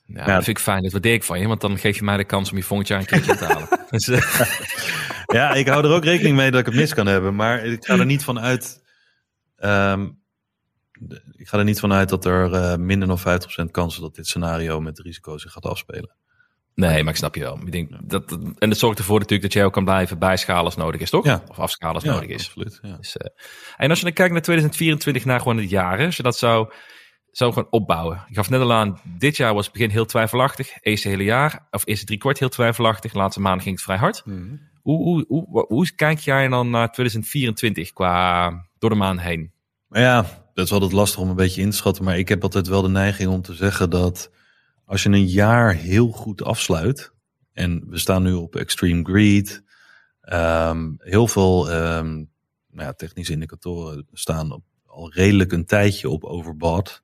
[0.07, 0.82] Ja, dat vind ik fijn.
[0.82, 1.47] Dat waardeer ik van je.
[1.49, 3.68] Want dan geef je mij de kans om je volgend jaar een keertje te halen.
[3.91, 4.07] Dus,
[5.26, 7.34] Ja, ik hou er ook rekening mee dat ik het mis kan hebben.
[7.34, 8.82] Maar ik ga er niet van uit.
[9.57, 10.09] ehm,
[11.32, 14.26] ik ga er niet van uit dat er minder dan 50% kans is dat dit
[14.26, 16.14] scenario met risico zich gaat afspelen.
[16.77, 17.59] Nee, maar ik snap je wel.
[17.64, 20.64] Ik denk dat, dat- en dat zorgt ervoor natuurlijk dat jij ook kan blijven bijschalen
[20.64, 21.24] als nodig is, toch?
[21.24, 21.43] Ja.
[21.49, 22.47] Of afschalen als Ja, nodig is.
[22.47, 22.79] absoluut.
[22.83, 22.97] Ja.
[22.97, 23.31] Dus, eh,
[23.77, 26.72] en als je dan kijkt naar 2024, naar gewoon het jaar, als je dat zou,
[27.31, 28.24] zou gewoon opbouwen.
[28.29, 30.70] Je gaf net al aan, dit jaar was het begin heel twijfelachtig.
[30.81, 33.14] Eerste hele jaar, of eerste drie kwart heel twijfelachtig.
[33.14, 34.22] Laatste maanden ging het vrij hard.
[34.83, 39.53] Hoe, hoe, hoe, hoe, hoe kijk jij dan naar 2024 qua door de maan heen?
[39.89, 40.22] Maar ja,
[40.55, 42.05] dat is altijd lastig om een beetje in te schatten.
[42.05, 44.31] Maar ik heb altijd wel de neiging om te zeggen dat
[44.87, 47.12] als je een jaar heel goed afsluit.
[47.53, 49.64] En we staan nu op extreme greed.
[50.20, 52.14] ehm, heel veel ehm,
[52.70, 57.03] nou ja, technische indicatoren staan op, al redelijk een tijdje op overbought.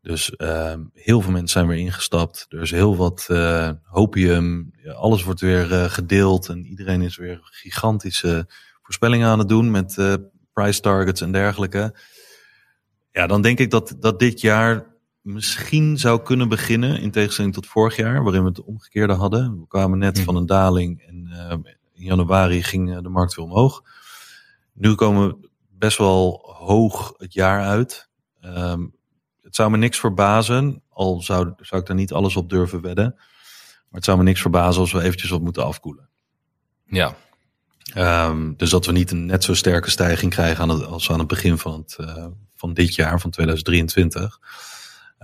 [0.00, 2.46] Dus ehm, heel veel mensen zijn weer ingestapt.
[2.48, 4.72] Er is heel wat eh hopium.
[4.94, 6.48] Alles wordt weer eh, gedeeld.
[6.48, 8.48] En iedereen is weer gigantische
[8.82, 10.14] voorspellingen aan het doen met eh,
[10.52, 11.94] price targets en dergelijke.
[13.10, 14.91] Ja, dan denk ik dat, dat dit jaar
[15.22, 19.60] misschien zou kunnen beginnen, in tegenstelling tot vorig jaar, waarin we het omgekeerde hadden.
[19.60, 20.24] We kwamen net Mhm.
[20.24, 21.50] van een daling en eh,
[21.94, 23.82] in januari ging eh, de markt weer omhoog.
[24.72, 28.08] Nu komen we best wel hoog het jaar uit.
[28.40, 28.86] Ehm,
[29.40, 33.14] het zou me niks verbazen, al zou, zou ik daar niet alles op durven wedden.
[33.16, 36.08] Maar het zou me niks verbazen als we eventjes wat moeten afkoelen.
[36.86, 37.16] Ja,
[37.94, 41.18] Ehm, dus dat we niet een net zo sterke stijging krijgen aan het, als aan
[41.18, 44.38] het begin van, het, eh, van dit jaar, van 2023.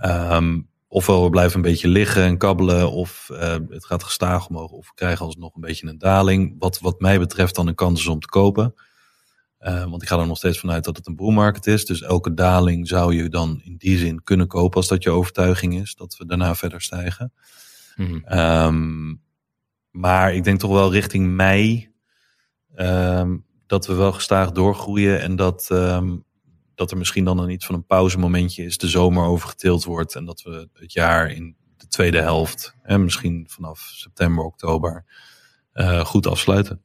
[0.01, 4.71] Ehm, ofwel we blijven een beetje liggen en kabbelen, of eh, het gaat gestaag omhoog,
[4.71, 6.55] of we krijgen alsnog een beetje een daling.
[6.59, 8.73] Wat, wat mij betreft dan een kans is om te kopen.
[9.57, 11.85] Eh, want ik ga er nog steeds vanuit dat het een boelmarkt is.
[11.85, 15.81] Dus elke daling zou je dan in die zin kunnen kopen als dat je overtuiging
[15.81, 17.33] is dat we daarna verder stijgen.
[17.95, 18.19] Mhm.
[18.23, 19.15] Ehm,
[19.91, 21.91] maar ik denk toch wel richting mei
[22.75, 23.37] ehm,
[23.67, 26.17] dat we wel gestaag doorgroeien en dat, ehm,
[26.79, 30.25] dat er misschien dan een iets van een pauzemomentje is, de zomer overgetild wordt en
[30.25, 35.05] dat we het jaar in de tweede helft, en misschien vanaf september, oktober,
[35.71, 36.81] eh, goed afsluiten.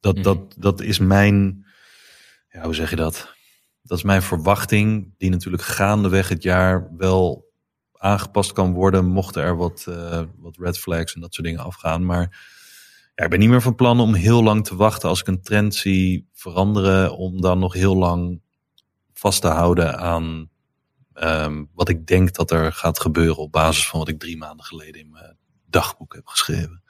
[0.00, 0.22] Dat, Mhm.
[0.22, 1.66] dat, dat is mijn,
[2.48, 3.34] ja, hoe zeg je dat?
[3.82, 7.52] Dat is mijn verwachting, die natuurlijk gaandeweg het jaar wel
[7.92, 12.04] aangepast kan worden, mochten er wat, eh, wat red flags en dat soort dingen afgaan.
[12.06, 12.52] Maar
[13.14, 15.42] ja, ik ben niet meer van plan om heel lang te wachten als ik een
[15.42, 18.42] trend zie veranderen, om dan nog heel lang
[19.24, 20.50] vast te houden aan
[21.14, 24.64] ehm, wat ik denk dat er gaat gebeuren op basis van wat ik drie maanden
[24.66, 26.82] geleden in mijn dagboek heb geschreven.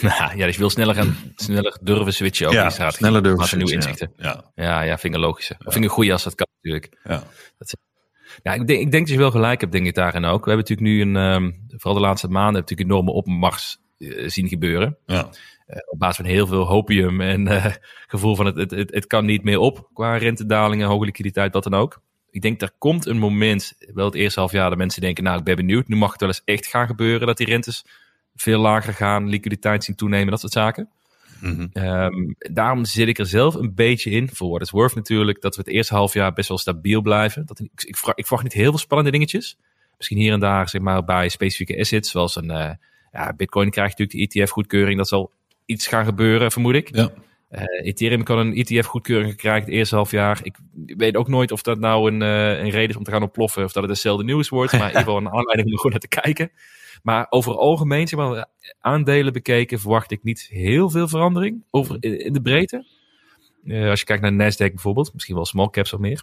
[0.00, 2.98] Nou, ja, dus je wil sneller gaan, sneller durven switchen ook in je strategie.
[2.98, 4.24] sneller durven er nieuwe switchen, inzichten.
[4.24, 5.54] Ja, Ja, ja, vind ik een logische.
[5.58, 6.98] Of vind ik een goede als dat kan natuurlijk.
[7.04, 7.22] ja.
[8.42, 10.44] Ja, ik denk, ik denk dat je wel gelijk hebt, denk ik daarin ook.
[10.44, 14.28] We hebben natuurlijk nu een, ehm, vooral de laatste maanden, we natuurlijk enorme opmars eh,
[14.28, 14.98] zien gebeuren.
[15.06, 15.28] ja.
[15.66, 17.72] Eh, op basis van heel veel hopium en eh,
[18.06, 21.62] gevoel van het, het, het, het kan niet meer op qua rentedalingen, hoge liquiditeit, wat
[21.62, 22.00] dan ook.
[22.30, 25.38] Ik denk, er komt een moment, wel het eerste half jaar, dat mensen denken, nou,
[25.38, 25.88] ik ben benieuwd.
[25.88, 27.84] Nu mag het wel eens echt gaan gebeuren dat die rentes
[28.34, 30.88] veel lager gaan, liquiditeit zien toenemen, dat soort zaken.
[31.40, 31.66] Mhm.
[31.72, 35.56] Ehm, daarom zit ik er zelf een beetje in, voor what it's worth natuurlijk, dat
[35.56, 37.46] we het eerste half jaar best wel stabiel blijven.
[37.46, 39.58] Dat, ik, ik, vraag, ik verwacht niet heel veel spannende dingetjes.
[39.96, 42.70] Misschien hier en daar, zeg maar, bij specifieke assets, zoals een eh,
[43.12, 44.96] ja, Bitcoin krijgt natuurlijk de ETF-goedkeuring.
[44.96, 45.32] Dat zal
[45.66, 46.96] iets gaan gebeuren, vermoed ik.
[46.96, 47.10] Ja.
[47.48, 50.40] Eh, Ethereum kan een ETF-goedkeuring krijgen het eerste half jaar.
[50.42, 53.22] Ik weet ook nooit of dat nou een, eh, een reden is om te gaan
[53.22, 54.72] ontploffen of dat het hetzelfde nieuws wordt.
[54.72, 56.50] Maar in ieder geval een aanleiding om er gewoon naar te kijken.
[57.02, 58.46] Maar over het algemeen, zeg maar,
[58.80, 62.86] aandelen bekeken, verwacht ik niet heel veel verandering over, in, in de breedte.
[63.64, 66.22] Eh, als je kijkt naar Nasdaq bijvoorbeeld, misschien wel small caps of meer.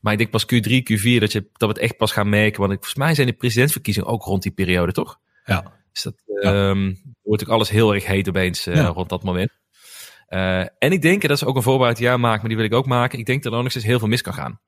[0.00, 2.60] Maar ik denk pas Q3, Q4 dat, je, dat we het echt pas gaan merken.
[2.60, 5.20] Want ik, volgens mij zijn de presidentsverkiezingen ook rond die periode, toch?
[5.44, 5.72] Ja.
[5.94, 8.86] Dus dat ehm, wordt ook alles heel erg heet opeens eh, Ja.
[8.86, 9.50] rond dat moment.
[10.26, 12.66] Eh, en ik denk, en dat is ook een voorbereid jaar maken, maar die wil
[12.66, 13.18] ik ook maken.
[13.18, 14.60] Ik denk dat er nog steeds heel veel mis kan gaan.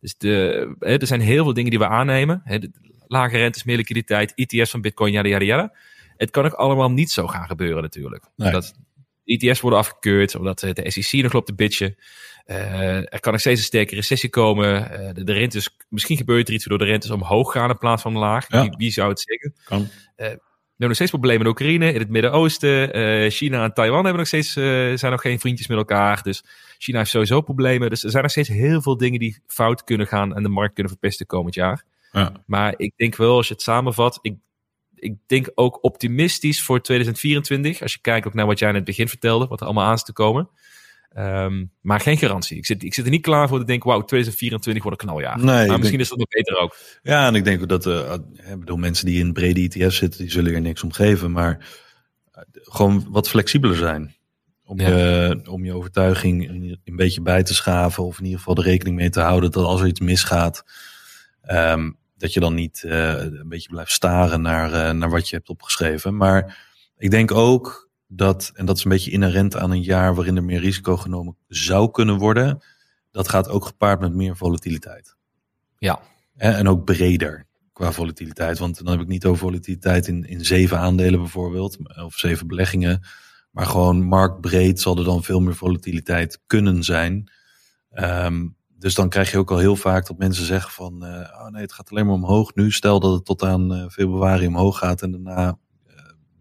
[0.00, 2.40] Dus de, hè, er zijn heel veel dingen die we aannemen.
[2.44, 2.70] Hè, de,
[3.06, 5.74] lage rentes, meer liquiditeit, ETF's van Bitcoin, yada yada yada.
[6.16, 8.24] Het kan ook allemaal niet zo gaan gebeuren natuurlijk.
[8.36, 8.52] Nee.
[8.52, 8.74] Dat,
[9.24, 11.96] ETF's worden afgekeurd, omdat eh, de SEC nog loopt te bitchen.
[12.46, 14.90] Er kan nog steeds een sterke recessie komen.
[15.14, 18.14] De, de rentes, misschien gebeurt er iets waardoor de rentes omhoog gaan in plaats van
[18.14, 18.44] omlaag.
[18.48, 18.60] Ja.
[18.60, 19.54] Wie, wie zou het zeggen?
[19.64, 19.88] Kan.
[20.78, 22.92] We hebben nog steeds problemen in Oekraïne, in het Midden-Oosten.
[22.92, 24.64] Eh, China en Taiwan hebben nog steeds, eh,
[24.96, 26.22] zijn nog geen vriendjes met elkaar.
[26.22, 26.44] Dus
[26.78, 27.90] China heeft sowieso problemen.
[27.90, 30.74] Dus er zijn nog steeds heel veel dingen die fout kunnen gaan en de markt
[30.74, 31.84] kunnen verpesten komend jaar.
[32.12, 32.32] Ja.
[32.46, 34.36] Maar ik denk wel, als je het samenvat, ik,
[34.94, 37.82] ik denk ook optimistisch voor 2024.
[37.82, 39.94] Als je kijkt ook naar wat jij in het begin vertelde, wat er allemaal aan
[39.94, 40.48] is te komen.
[41.18, 42.56] Ehm, maar geen garantie.
[42.56, 45.36] Ik zit, ik zit er niet klaar voor te denken, wauw, 2024 wordt een knaljaar.
[45.36, 46.76] Nee, maar misschien denk- is dat nog beter ook.
[47.02, 48.14] Ja, en ik denk dat eh,
[48.52, 51.30] ik bedoel, mensen die in brede ETF's zitten, die zullen er niks om geven.
[51.32, 51.66] Maar
[52.32, 54.16] eh, gewoon wat flexibeler zijn.
[54.64, 54.88] Om, Ja.
[54.88, 58.04] je, om je overtuiging een, een beetje bij te schaven.
[58.04, 60.64] Of in ieder geval er rekening mee te houden dat als er iets misgaat.
[61.42, 65.48] ehm, dat je dan niet eh, een beetje blijft staren naar, naar wat je hebt
[65.48, 66.16] opgeschreven.
[66.16, 66.58] Maar
[66.96, 70.44] ik denk ook dat, en dat is een beetje inherent aan een jaar waarin er
[70.44, 72.62] meer risico genomen zou kunnen worden.
[73.10, 75.16] Dat gaat ook gepaard met meer volatiliteit.
[75.78, 76.00] Ja,
[76.36, 78.58] En, en ook breder qua volatiliteit.
[78.58, 81.76] Want dan heb ik niet over volatiliteit in, in zeven aandelen bijvoorbeeld.
[82.04, 83.02] Of zeven beleggingen.
[83.50, 87.32] Maar gewoon marktbreed zal er dan veel meer volatiliteit kunnen zijn.
[87.90, 88.46] Ehm,
[88.78, 91.04] dus dan krijg je ook al heel vaak dat mensen zeggen van...
[91.04, 92.70] eh, oh nee, het gaat alleen maar omhoog nu.
[92.72, 95.52] Stel dat het tot aan eh, februari omhoog gaat en daarna eh,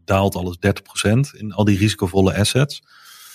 [0.08, 2.82] daalt alles 30% in al die risicovolle assets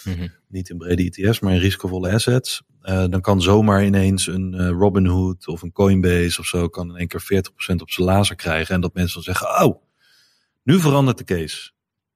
[0.04, 0.28] Mhm.
[0.48, 2.62] niet in brede ETF's, maar in risicovolle assets.
[2.80, 6.96] Eh, dan kan zomaar ineens een eh, Robinhood of een Coinbase of zo kan in
[6.96, 8.74] één keer 40% op zijn lazer krijgen.
[8.74, 9.82] En dat mensen dan zeggen, oh,
[10.62, 11.70] nu verandert de case.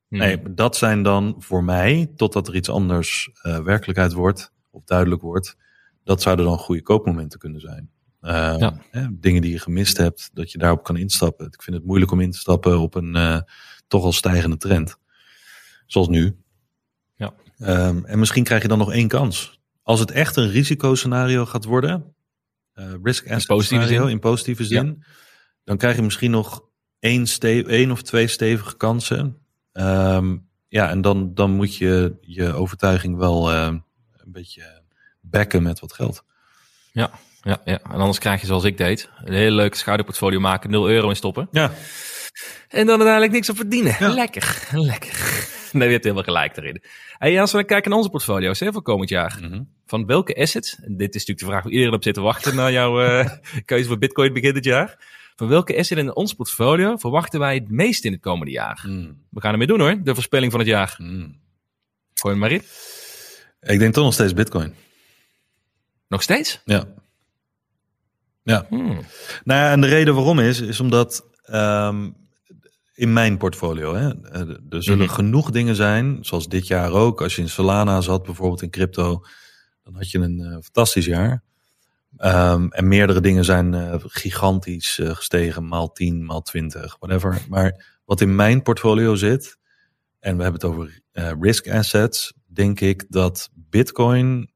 [0.09, 0.21] Mhm.
[0.23, 5.23] Nee, dat zijn dan voor mij, totdat er iets anders eh, werkelijkheid wordt of duidelijk
[5.23, 5.57] wordt,
[6.05, 7.91] dat zouden dan goede koopmomenten kunnen zijn.
[8.21, 8.81] Eh, Ja.
[8.91, 11.47] hè, dingen die je gemist hebt, dat je daarop kan instappen.
[11.47, 13.45] Ik vind het moeilijk om in te stappen op een
[13.87, 14.99] toch al stijgende trend.
[15.87, 16.37] Zoals nu.
[17.15, 17.35] Ja.
[17.59, 19.61] Ehm, en misschien krijg je dan nog één kans.
[19.83, 22.15] Als het echt een risicoscenario gaat worden,
[22.73, 24.15] eh risk asset positieve scenario zin.
[24.15, 25.05] in positieve zin,
[25.65, 26.65] dan krijg je misschien nog
[26.99, 27.27] één,
[27.67, 29.39] één of twee stevige kansen.
[29.73, 30.37] Ehm,
[30.69, 33.67] ja, en dan, dan moet je je overtuiging wel eh,
[34.13, 34.83] een beetje
[35.21, 36.25] backen met wat geld.
[36.93, 37.11] Ja,
[37.43, 37.81] ja, ja.
[37.83, 39.11] En anders krijg je zoals ik deed.
[39.25, 41.49] Een hele leuke schouderportfolio maken, 0 euro in stoppen.
[41.51, 41.73] Ja,
[42.69, 43.97] En dan uiteindelijk niks op verdienen.
[43.99, 44.09] Ja.
[44.09, 45.45] Lekker, lekker.
[45.73, 46.83] Nee, je hebt helemaal gelijk erin.
[47.19, 49.39] Hey, als we dan kijken naar onze portfolio's hè, voor komend jaar.
[49.41, 49.63] Mhm.
[49.87, 52.55] Van welke assets, en dit is natuurlijk de vraag waar iedereen op zit te wachten
[52.55, 53.31] na jouw eh,
[53.65, 55.15] keuze voor bitcoin begin dit jaar.
[55.37, 58.85] Van welke asset in ons portfolio verwachten wij het meest in het komende jaar?
[58.89, 60.95] Mm, We gaan ermee doen hoor, de voorspelling van het jaar.
[60.99, 61.39] mm.
[62.15, 62.63] Gooi hem maar in.
[63.61, 64.75] Ik denk toch nog steeds Bitcoin.
[66.09, 66.61] Nog steeds?
[66.65, 66.85] Ja.
[68.43, 68.67] Ja.
[68.69, 68.87] Hmm.
[69.45, 72.11] Nou ja, en de reden waarom is, is omdat ehm,
[72.97, 75.15] in mijn portfolio, hè, eh, er zullen Mhm.
[75.15, 77.23] genoeg dingen zijn, zoals dit jaar ook.
[77.23, 79.23] Als je in Solana zat, bijvoorbeeld in crypto,
[79.83, 81.43] dan had je een eh, fantastisch jaar.
[82.17, 87.43] Ehm, en meerdere dingen zijn eh, gigantisch gestegen, maal 10, maal 20, whatever.
[87.49, 89.59] Maar wat in mijn portfolio zit,
[90.19, 91.01] en we hebben het over
[91.41, 94.51] risk assets, denk ik dat Bitcoin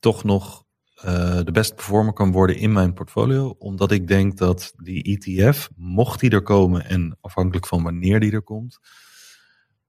[0.00, 0.63] toch nog
[1.04, 3.54] eh, de beste performer kan worden in mijn portfolio.
[3.58, 8.32] Omdat ik denk dat die ETF, mocht die er komen en afhankelijk van wanneer die
[8.32, 8.78] er komt,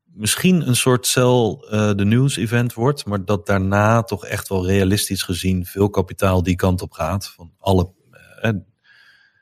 [0.04, 4.66] misschien een soort sell eh, de news event wordt, maar dat daarna toch echt wel
[4.66, 7.28] realistisch gezien veel kapitaal die kant op gaat.
[7.28, 7.94] Van alle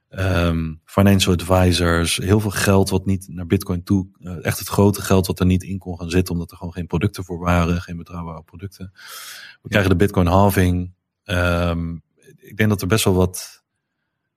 [0.10, 4.08] ehm, financial advisors, heel veel geld wat niet naar Bitcoin toe,
[4.42, 6.88] echt het grote geld wat er niet in kon gaan zitten, omdat er gewoon geen
[6.88, 8.92] producten voor waren, geen betrouwbare producten.
[9.62, 10.94] We krijgen de Bitcoin halving.
[11.24, 11.96] Ehm,
[12.38, 13.64] ik denk dat er best wel wat,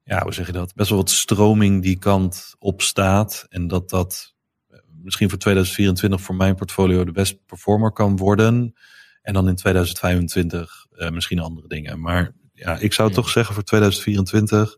[0.05, 0.75] ja, hoe zeg je dat?
[0.75, 3.47] Best wel wat stroming die kant op staat.
[3.49, 4.35] En dat dat
[4.69, 8.75] eh, misschien voor 2024 voor mijn portfolio de best performer kan worden.
[9.23, 12.01] En dan in 2025 eh, misschien andere dingen.
[12.01, 14.77] Maar ja, ik zou toch zeggen voor 2024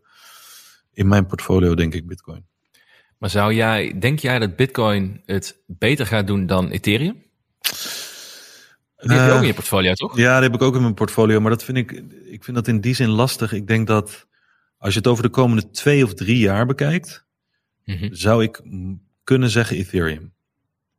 [0.93, 2.47] in mijn portfolio denk ik Bitcoin.
[3.17, 7.23] Maar zou jij, denk jij dat bitcoin het beter gaat doen dan Ethereum?
[9.01, 10.17] Die heb je Eh, ook in je portfolio, toch?
[10.17, 11.39] Ja, die heb ik ook in mijn portfolio.
[11.39, 11.91] Maar dat vind ik,
[12.25, 13.51] ik vind dat in die zin lastig.
[13.53, 14.27] Ik denk dat
[14.77, 17.27] als je het over de komende twee of drie jaar bekijkt,
[17.85, 18.61] Mhm, zou ik
[19.23, 20.33] kunnen zeggen Ethereum.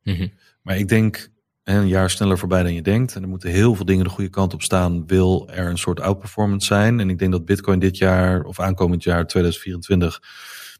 [0.03, 0.27] mhm.
[0.61, 1.29] Maar ik denk
[1.63, 3.15] een jaar sneller voorbij dan je denkt.
[3.15, 5.07] En er moeten heel veel dingen de goede kant op staan.
[5.07, 6.99] Wil er een soort outperformance zijn.
[6.99, 10.19] En ik denk dat Bitcoin dit jaar of aankomend jaar 2024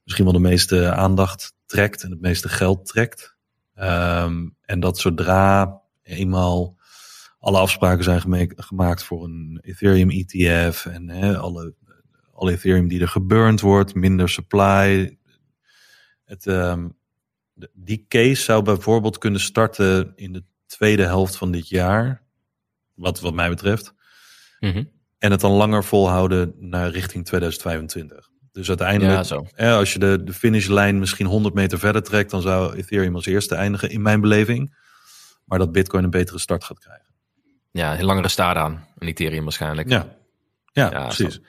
[0.04, 3.36] misschien wel de meeste aandacht trekt en het meeste geld trekt.
[3.76, 6.78] Ehm, en dat zodra eenmaal
[7.42, 8.22] alle afspraken zijn
[8.56, 11.74] gemaakt voor een Ethereum ETF en hè, alle,
[12.34, 15.18] alle Ethereum die er geburnt wordt, minder supply.
[16.26, 16.90] Het, ehm,
[17.74, 22.24] die case zou bijvoorbeeld kunnen starten in de tweede helft van dit jaar.
[22.94, 23.94] Wat, wat mij betreft.
[24.60, 24.84] Mhm.
[25.18, 28.30] En het dan langer volhouden naar richting 2025.
[28.52, 29.46] Dus uiteindelijk, Ja, zo.
[29.78, 33.56] als je de, de finishlijn misschien 100 meter verder trekt, dan zou Ethereum als eerste
[33.56, 34.76] eindigen, in mijn beleving.
[35.46, 37.11] Maar dat Bitcoin een betere start gaat krijgen.
[37.72, 38.88] Ja, een langere staart aan.
[38.98, 39.90] Een Ethereum waarschijnlijk.
[39.90, 40.16] Ja,
[40.74, 41.40] ja, Ja, precies.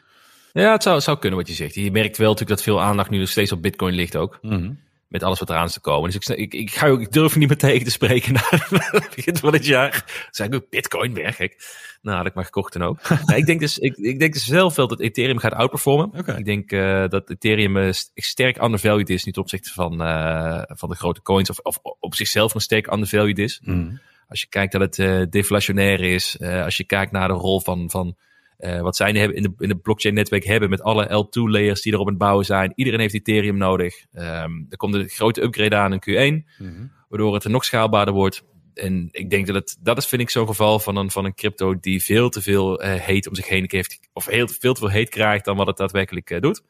[0.52, 1.74] Ja, het zou, het zou kunnen wat je zegt.
[1.74, 4.38] Je merkt wel natuurlijk dat veel aandacht nu nog steeds op Bitcoin ligt ook.
[4.42, 4.72] Mhm.
[5.08, 6.10] Met alles wat eraan is te komen.
[6.10, 9.10] Dus ik, ik, ik, ga, ook- ik durf niet meer tegen te spreken na het
[9.14, 10.04] begin van het jaar.
[10.44, 11.56] Ik ook Bitcoin weg, gek.
[12.02, 12.98] Nou, had ik maar gekocht dan ook.
[13.36, 16.24] Ik, denk dus, ik, ik denk dus zelf wel dat Ethereum gaat outperformen.
[16.38, 19.24] Ik denk eh, dat Ethereum st- sterk undervalued is.
[19.24, 21.50] Niet ten opzichte van, eh, van de grote coins.
[21.50, 23.60] Of, of op zichzelf nog sterk undervalued is.
[23.64, 23.94] Mhm.
[24.32, 26.36] Als je kijkt dat het eh, deflationair is.
[26.36, 28.16] eh, als je kijkt naar de rol van, van
[28.56, 30.70] eh, wat zij in de, in de blockchain netwerk hebben.
[30.70, 32.72] Met alle L2 layers die erop aan het bouwen zijn.
[32.74, 34.04] Iedereen heeft Ethereum nodig.
[34.12, 36.48] Ehm, er komt een grote upgrade aan in Q1.
[36.58, 36.86] Mhm.
[37.08, 38.44] Waardoor het er nog schaalbaarder wordt.
[38.74, 41.34] En ik denk dat het, dat is vind ik zo'n geval van een, van een
[41.34, 44.00] crypto die veel te veel eh heet om zich heen heeft.
[44.12, 46.62] Of heel, veel te veel heet krijgt dan wat het daadwerkelijk doet.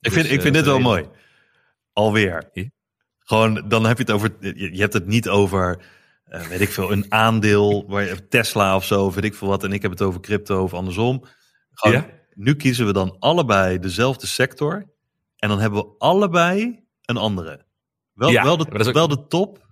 [0.00, 1.08] Ik vind, Dus, ik vind eh, dit wel mooi.
[1.92, 2.50] Alweer.
[3.18, 5.82] Gewoon, dan heb je het over, je, je hebt het niet over,
[6.32, 9.64] eh, weet ik veel, een aandeel, waar je, Tesla of zo, weet ik veel wat.
[9.64, 11.24] En ik heb het over crypto of andersom.
[11.70, 12.10] Gewoon, Ja?
[12.34, 14.90] Nu kiezen we dan allebei dezelfde sector.
[15.36, 17.64] En dan hebben we allebei een andere.
[18.12, 19.66] Wel, Ja, wel, de, ook- wel de top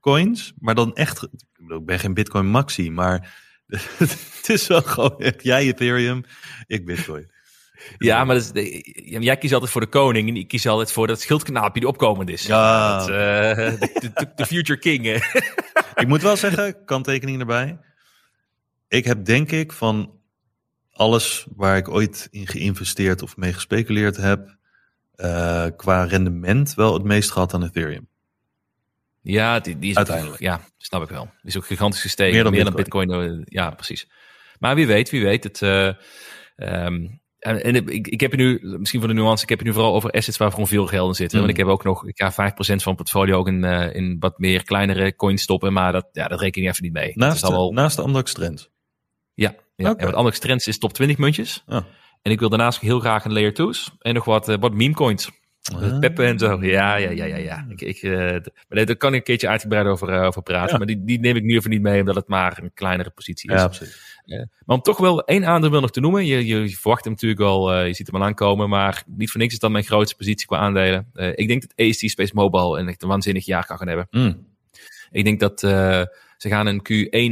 [0.00, 3.34] coins, maar dan echt, ik, ben geen Bitcoin maxi, maar
[3.98, 6.24] het is wel gewoon echt, jij Ethereum,
[6.66, 7.31] ik Bitcoin.
[7.98, 11.06] Ja, maar dat is, jij kiest altijd voor de koning en ik kies altijd voor
[11.06, 12.46] dat schildknaapje die opkomend is.
[12.46, 12.98] Ja.
[12.98, 15.06] Dat, eh, de, de, de future king.
[15.94, 17.78] Ik moet wel zeggen, kanttekening erbij.
[18.88, 20.12] Ik heb denk ik van
[20.92, 24.56] alles waar ik ooit in geïnvesteerd of mee gespeculeerd heb,
[25.14, 28.08] eh, qua rendement wel het meest gehad aan Ethereum.
[29.20, 30.40] Ja, die, die is Uiteindelijk.
[30.40, 31.24] Ja, snap ik wel.
[31.24, 32.34] Die is ook gigantisch gestegen.
[32.34, 33.10] Meer dan Meer dan Bitcoin.
[33.10, 34.08] eh, ja, precies.
[34.58, 35.44] Maar wie weet, wie weet.
[35.44, 35.62] Het,
[36.56, 37.06] ehm,
[37.42, 39.94] en, ik, ik heb je nu, misschien voor de nuance, ik heb je nu vooral
[39.94, 41.32] over assets waar gewoon veel geld in zit.
[41.32, 41.38] Mm.
[41.38, 44.16] Want ik heb ook nog, ik ga 5% van mijn portfolio ook in, eh, in
[44.20, 45.72] wat meer kleinere coins stoppen.
[45.72, 47.06] Maar dat, ja, dat reken ik even niet mee.
[47.06, 48.70] Dat Naast is al naast de Amdax Trends.
[49.34, 49.94] ja, ja.
[49.96, 51.62] En wat Alex Trends is top 20 muntjes.
[51.66, 51.84] Ah.
[52.22, 53.90] En ik wil daarnaast heel graag een layer 2's.
[53.98, 55.30] En nog wat, eh, wat meme coins.
[55.74, 55.98] Ah.
[55.98, 56.64] Peppen en zo.
[56.64, 57.36] Ja, ja, ja, ja.
[57.36, 57.66] ja.
[57.68, 58.10] Ik, ik, eh,
[58.68, 60.72] maar daar kan ik een keertje uitgebreid over, eh, over praten.
[60.72, 60.78] Ja.
[60.78, 63.50] Maar die, die neem ik nu even niet mee, omdat het maar een kleinere positie
[63.50, 63.60] is.
[63.60, 64.12] Ja, precies.
[64.64, 66.26] Maar om toch wel één aandeel nog te noemen.
[66.26, 68.68] Je, je, je verwacht hem natuurlijk al, eh, je ziet hem al aankomen.
[68.68, 71.10] Maar niet voor niks is dat mijn grootste positie qua aandelen.
[71.14, 74.06] Eh, ik denk dat AST Space Mobile een echt een waanzinnig jaar kan gaan hebben.
[74.10, 74.46] Mm.
[75.10, 76.02] Ik denk dat eh,
[76.36, 76.80] ze gaan in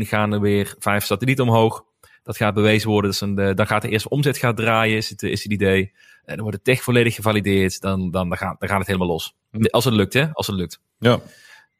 [0.04, 1.84] Q1 gaan er weer vijf satellieten omhoog.
[2.22, 3.10] Dat gaat bewezen worden.
[3.10, 5.92] Dus een, eh, dan gaat de eerste omzet gaan draaien, is het, is het idee.
[6.30, 7.80] En dan wordt de tech volledig gevalideerd.
[7.80, 9.34] Dan, dan, dan, gaat, dan gaat het helemaal los.
[9.70, 10.32] Als het lukt, hè?
[10.32, 10.80] Als het lukt.
[10.98, 11.20] Ja.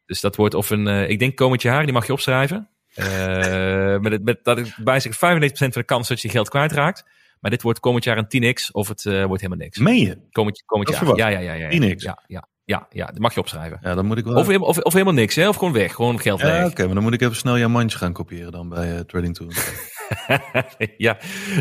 [0.07, 2.69] Dus dat wordt of een, eh, ik denk komend jaar, die mag je opschrijven.
[2.95, 3.07] Eh,
[4.05, 7.05] met, het, met dat ik bij zich 95% van de kans dat je geld kwijtraakt.
[7.41, 9.79] Maar dit wordt komend jaar een 10x of het eh, wordt helemaal niks.
[9.79, 10.19] Meen je?
[10.31, 11.17] Komend, komend Dat jaar.
[11.17, 11.95] Ja, ja, ja, ja, ja.
[11.95, 11.97] 10x?
[11.97, 13.79] Ja, ja, ja, ja, dat mag je opschrijven.
[13.83, 14.37] Ja, dan moet ik wel...
[14.37, 15.49] Of, helemaal- of, of helemaal niks, hè?
[15.49, 15.95] Of gewoon weg.
[15.95, 16.71] Gewoon geld ja, weg.
[16.71, 19.49] oké, maar dan moet ik even snel jouw mandje gaan kopiëren dan bij Trading Tool.
[20.97, 21.19] ja,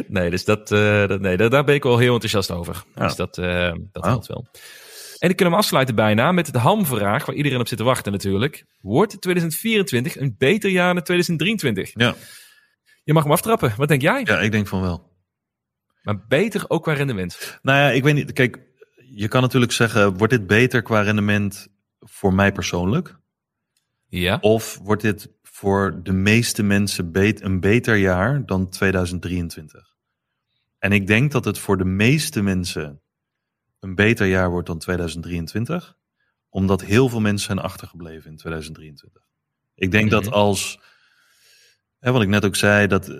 [0.07, 2.83] nee, dus dat, eh, dat, nee, daar, ben ik wel heel enthousiast over.
[2.95, 3.05] Ja.
[3.05, 4.47] Dus dat, eh, dat helpt wel.
[5.19, 8.11] En dan kunnen we afsluiten bijna met de hamvraag, waar iedereen op zit te wachten
[8.11, 8.65] natuurlijk.
[8.81, 11.91] Wordt 2024 een beter jaar dan 2023?
[11.93, 12.15] Ja.
[13.03, 13.73] Je mag hem aftrappen.
[13.77, 14.21] Wat denk jij?
[14.23, 15.07] ja, ik denk van wel.
[16.01, 17.59] Maar beter ook qua rendement.
[17.61, 18.33] Nou ja, ik weet niet.
[18.33, 18.59] Kijk,
[19.15, 21.67] je kan natuurlijk zeggen, wordt dit beter qua rendement
[21.99, 23.19] voor mij persoonlijk?
[24.07, 24.37] Ja.
[24.41, 25.29] Of wordt dit
[25.59, 27.09] voor de meeste mensen
[27.43, 29.95] een beter jaar dan 2023?
[30.77, 33.01] En ik denk dat het voor de meeste mensen
[33.79, 35.97] een beter jaar wordt dan 2023,
[36.49, 39.21] omdat heel veel mensen zijn achtergebleven in 2023.
[39.75, 40.33] Ik denk dat Mhm.
[40.33, 40.79] als,
[41.99, 43.15] hè, wat ik net ook zei, dat eh,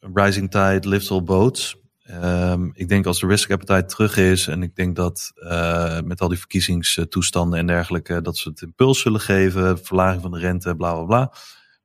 [0.00, 1.76] rising tide lifts all boats.
[2.04, 6.20] Ehm, ik denk als de risk appetite terug is en ik denk dat eh, met
[6.20, 10.76] al die verkiezingstoestanden en dergelijke, dat ze het impuls zullen geven, verlaging van de rente,
[10.76, 11.32] bla bla bla,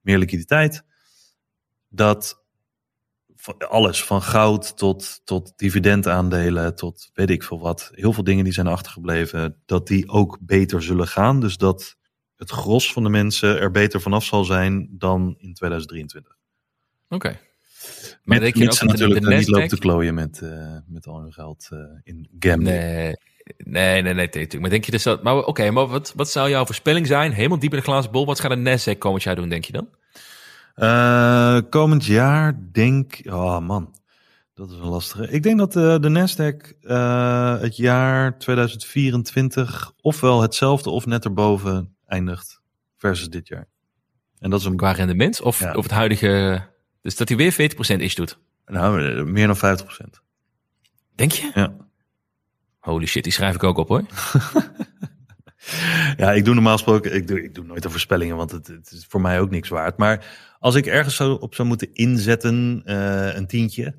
[0.01, 0.83] meer liquiditeit,
[1.89, 2.43] dat
[3.69, 8.53] alles, van goud tot, tot dividendaandelen, tot weet ik veel wat, heel veel dingen die
[8.53, 11.39] zijn achtergebleven, dat die ook beter zullen gaan.
[11.39, 11.95] Dus dat
[12.35, 16.35] het gros van de mensen er beter vanaf zal zijn dan in 2023.
[17.09, 17.39] Oké.
[18.23, 20.75] Denk je mits ze de- natuurlijk de eh, niet lopen Nasdaq- te klooien met, eh,
[20.87, 22.77] met al hun geld eh, in gambling.
[22.77, 23.15] Nee,
[23.57, 24.59] nee, nee, nee, natuurlijk.
[24.59, 25.23] Maar denk je dus dat...
[25.23, 27.31] Maar oké, maar wat, wat zou jouw voorspelling zijn?
[27.31, 28.25] Helemaal diep in de glazen bol.
[28.25, 29.89] Wat gaat de Nasdaq komend jaar doen, denk je dan?
[31.69, 33.95] Komend jaar denk Oh man,
[34.53, 35.29] dat is een lastige.
[35.31, 36.77] Ik denk dat de Nasdaq
[37.61, 42.61] het jaar 2024 ofwel hetzelfde of net erboven eindigt
[42.97, 43.67] versus dit jaar.
[44.39, 45.41] En dat is een, Qua rendement?
[45.41, 45.73] Of, Ja.
[45.73, 46.61] of het huidige...
[47.01, 48.39] Dus dat hij weer 40% is doet.
[48.65, 49.89] nou, meer dan 50%
[51.15, 51.51] Denk je?
[51.53, 51.75] Ja.
[52.79, 54.03] Holy shit, die schrijf ik ook op hoor.
[56.17, 58.91] Ja, ik doe normaal gesproken, ik doe, ik doe nooit de voorspellingen, want het, het
[58.91, 59.97] is voor mij ook niks waard.
[59.97, 60.25] Maar
[60.59, 63.95] als ik ergens zo op zou moeten inzetten, eh, een tientje.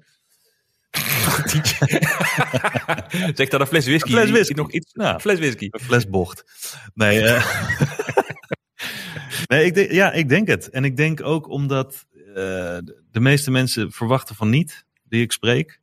[3.35, 4.11] zeg dat een fles whisky.
[4.11, 4.53] Een fles whisky.
[4.53, 5.15] Nog iets, Nou.
[5.15, 5.69] een fles whisky.
[5.71, 6.45] Een fles bocht.
[6.95, 7.47] Nee, eh,
[9.47, 10.71] nee ik, denk, ja, ik denk het.
[10.71, 15.81] En ik denk ook omdat de- de meeste mensen verwachten van niet, die ik spreek.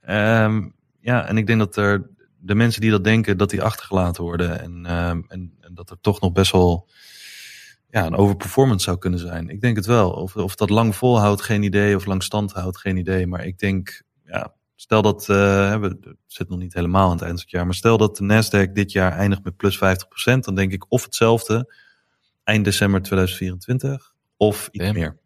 [0.00, 0.68] Ehm,
[1.00, 4.60] ja, en ik denk dat er de mensen die dat denken, dat die achtergelaten worden.
[4.60, 6.88] En, ehm, en, en dat er toch nog best wel
[7.90, 9.48] ja, een overperformance zou kunnen zijn.
[9.48, 10.10] Ik denk het wel.
[10.10, 11.96] Of, of dat lang volhoudt, geen idee.
[11.96, 13.26] Of lang stand houdt, geen idee.
[13.26, 15.26] Maar ik denk, ja, stel dat, eh,
[15.80, 17.64] we het zit nog niet helemaal aan het eind van het jaar.
[17.64, 20.44] Maar stel dat de Nasdaq dit jaar eindigt met plus 50%.
[20.44, 21.74] Dan denk ik of hetzelfde
[22.44, 24.12] eind december 2024.
[24.36, 25.18] Of iets meer.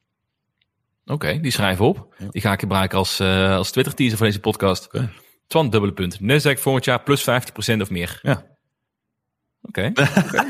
[1.09, 2.15] Oké, die schrijven op.
[2.19, 2.27] Ja.
[2.31, 4.87] Die ga ik gebruiken als, eh, als Twitter teaser voor deze podcast.
[4.87, 5.11] Oké.
[5.47, 6.19] Twan, dubbele punt.
[6.21, 8.19] Nasdaq volgend jaar plus 50% of meer.
[8.23, 8.47] Ja.
[9.63, 9.93] Oké,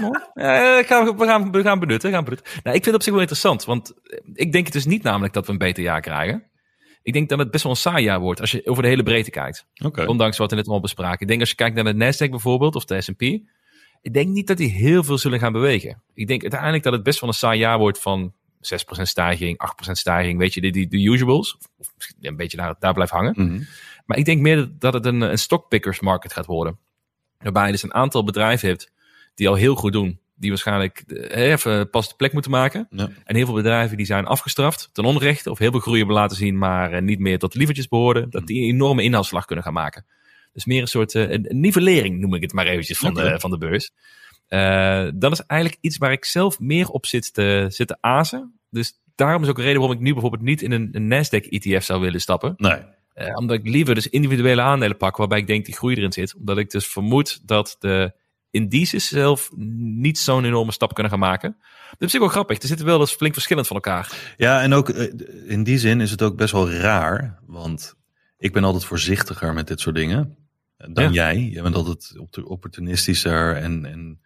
[0.00, 0.20] mooi.
[0.34, 2.10] Ja, gaan we, gaan, we gaan benutten.
[2.10, 2.46] we Gaan benutten.
[2.62, 5.02] Nou, ik vind het op zich wel interessant, want eh, ik denk het dus niet
[5.02, 6.50] namelijk dat we een beter jaar krijgen.
[7.02, 9.02] Ik denk dat het best wel een saai jaar wordt als je over de hele
[9.02, 9.66] breedte kijkt.
[10.06, 11.20] Ondanks wat we net al bespraken.
[11.20, 13.22] Ik denk als je kijkt naar de Nasdaq bijvoorbeeld, of de S&P.
[14.00, 16.02] Ik denk niet dat die heel veel zullen gaan bewegen.
[16.14, 19.56] Ik denk uiteindelijk dat het best wel een saai jaar wordt van 6% stijging,
[19.88, 20.38] 8% stijging.
[20.38, 21.56] Weet je, de, de usuals.
[21.76, 23.34] Of misschien een beetje daar, daar blijft hangen.
[23.36, 23.62] Mhm.
[24.06, 26.78] Maar ik denk meer dat het een, een stockpickers market gaat worden.
[27.38, 28.92] Waarbij je dus een aantal bedrijven hebt
[29.34, 30.20] die al heel goed doen.
[30.34, 32.86] Die waarschijnlijk eh, even pas de plek moeten maken.
[32.90, 33.10] Ja.
[33.24, 35.50] En heel veel bedrijven die zijn afgestraft ten onrechte.
[35.50, 38.30] Of heel veel groei hebben laten zien, maar eh, niet meer tot lievertjes behoorden.
[38.30, 40.06] Dat die een enorme inhaalslag kunnen gaan maken.
[40.52, 43.58] Dus meer een soort eh, nivellering noem ik het maar eventjes van, de, van de
[43.58, 43.90] beurs.
[44.48, 48.58] Eh, dat is eigenlijk iets waar ik zelf meer op zit te, zit te azen.
[48.70, 51.48] Dus daarom is ook een reden waarom ik nu bijvoorbeeld niet in een, een Nasdaq
[51.48, 52.54] ETF zou willen stappen.
[52.56, 52.80] Nee.
[53.14, 56.34] Eh, omdat ik liever dus individuele aandelen pak waarbij ik denk die groei erin zit.
[56.34, 58.12] Omdat ik dus vermoed dat de
[58.50, 61.56] indices zelf niet zo'n enorme stap kunnen gaan maken.
[61.60, 62.60] Dat is op zich wel grappig.
[62.60, 64.32] Er zitten wel eens flink verschillend van elkaar.
[64.36, 65.12] Ja, en ook eh,
[65.46, 67.38] in die zin is het ook best wel raar.
[67.46, 67.94] Want
[68.38, 70.36] ik ben altijd voorzichtiger met dit soort dingen
[70.76, 71.10] dan Ja.
[71.10, 71.38] jij.
[71.52, 74.20] Jij bent altijd op- opportunistischer en, en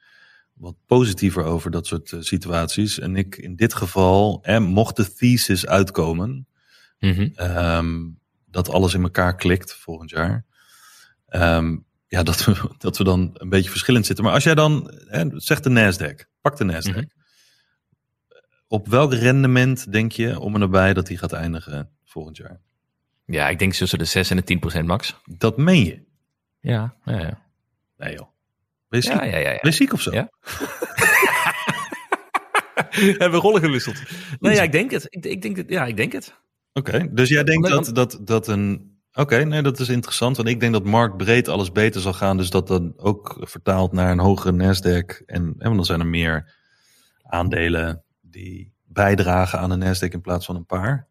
[0.62, 2.98] wat positiever over dat soort eh, situaties.
[2.98, 6.46] En ik in dit geval, eh, mocht de thesis uitkomen,
[6.98, 8.08] ehm,
[8.46, 10.44] dat alles in elkaar klikt volgend jaar.
[11.28, 14.24] Ehm, ja, dat we, dat we dan een beetje verschillend zitten.
[14.24, 16.94] Maar als jij dan, hè, zegt de Nasdaq, pak de Nasdaq.
[16.94, 17.04] Mhm.
[18.68, 22.60] Op welk rendement denk je om en nabij dat die gaat eindigen volgend jaar?
[23.26, 25.16] Ja, ik denk tussen de 6 en de 10 procent max.
[25.24, 26.02] Dat meen je?
[26.60, 27.42] Ja, ja, ja.
[27.96, 28.31] Nee joh.
[28.92, 29.50] Ben je ziek, Ja, ja, ja.
[29.50, 29.58] ja.
[29.60, 30.12] Ben je ziek of zo?
[30.12, 30.30] Ja.
[33.18, 34.02] Hebben we rollen gewisseld?
[34.38, 35.06] Nee, ja, ik denk het.
[35.08, 35.70] Ik, ik denk het.
[35.70, 36.34] Ja, ik denk het.
[36.72, 38.96] Oké, dus jij denkt dat, dat, dat een...
[39.12, 40.36] Oké, nee, dat is interessant.
[40.36, 42.36] Want ik denk dat marktbreed alles beter zal gaan.
[42.36, 45.24] Dus dat dan ook vertaalt naar een hogere Nasdaq.
[45.26, 46.54] En, en dan zijn er meer
[47.22, 51.08] aandelen die bijdragen aan de Nasdaq in plaats van een paar.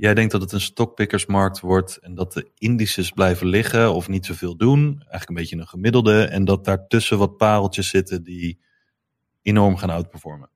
[0.00, 4.26] Jij denkt dat het een stockpickersmarkt wordt en dat de indices blijven liggen of niet
[4.26, 4.94] zoveel doen.
[4.98, 6.22] Eigenlijk een beetje een gemiddelde.
[6.22, 8.60] En dat daartussen wat pareltjes zitten die
[9.42, 10.50] enorm gaan outperformen.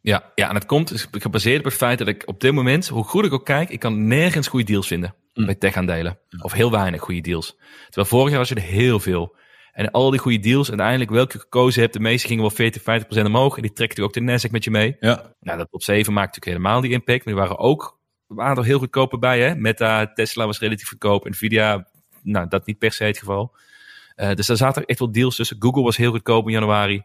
[0.00, 2.88] Ja, ja, en het komt is gebaseerd op het feit dat ik op dit moment,
[2.88, 5.44] hoe goed ik ook kijk, ik kan nergens goede deals vinden Mm.
[5.44, 6.18] bij tech-aandelen.
[6.42, 7.56] Of heel weinig goede deals.
[7.84, 9.36] Terwijl vorig jaar was er heel veel.
[9.72, 12.82] En al die goede deals, uiteindelijk welke je gekozen hebt, de meeste gingen wel 40,
[12.82, 13.56] 50 procent omhoog.
[13.56, 14.96] En die trekt natuurlijk ook de Nasdaq met je mee.
[15.00, 17.24] Ja, Nou, dat top 7 maakt natuurlijk helemaal die impact.
[17.24, 17.98] Maar die waren ook
[18.36, 19.54] een aantal heel goedkope bij, hè.
[19.54, 21.28] Meta, Tesla was relatief goedkoop.
[21.28, 21.86] Nvidia,
[22.22, 23.52] nou, dat niet per se het geval.
[24.14, 25.56] Eh, dus daar zaten echt wel deals tussen.
[25.58, 27.02] Google was heel goedkoop in januari.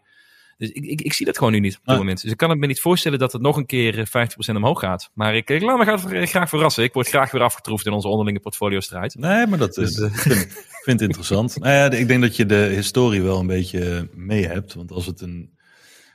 [0.57, 1.97] Dus ik, ik, ik zie dat gewoon nu niet op dit Nee.
[1.97, 2.21] moment.
[2.21, 4.79] Dus ik kan het me niet voorstellen dat het nog een keer eh, 50% omhoog
[4.79, 5.09] gaat.
[5.13, 6.83] Maar ik, ik laat me graag, graag verrassen.
[6.83, 9.15] Ik word graag weer afgetroefd in onze onderlinge portfolio-strijd.
[9.15, 11.59] Nee, maar dat is, Dus, eh, vind, ik vind het interessant.
[11.59, 14.73] nou ja, ik denk dat je de historie wel een beetje mee hebt.
[14.73, 15.57] Want als het een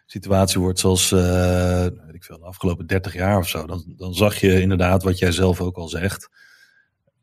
[0.07, 4.15] situatie wordt zoals eh, weet ik veel, de afgelopen 30 jaar of zo, dan, dan
[4.15, 6.29] zag je inderdaad wat jij zelf ook al zegt.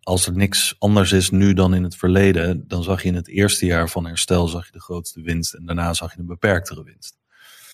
[0.01, 3.27] Als er niks anders is nu dan in het verleden, dan zag je in het
[3.27, 6.83] eerste jaar van herstel zag je de grootste winst en daarna zag je een beperktere
[6.83, 7.17] winst.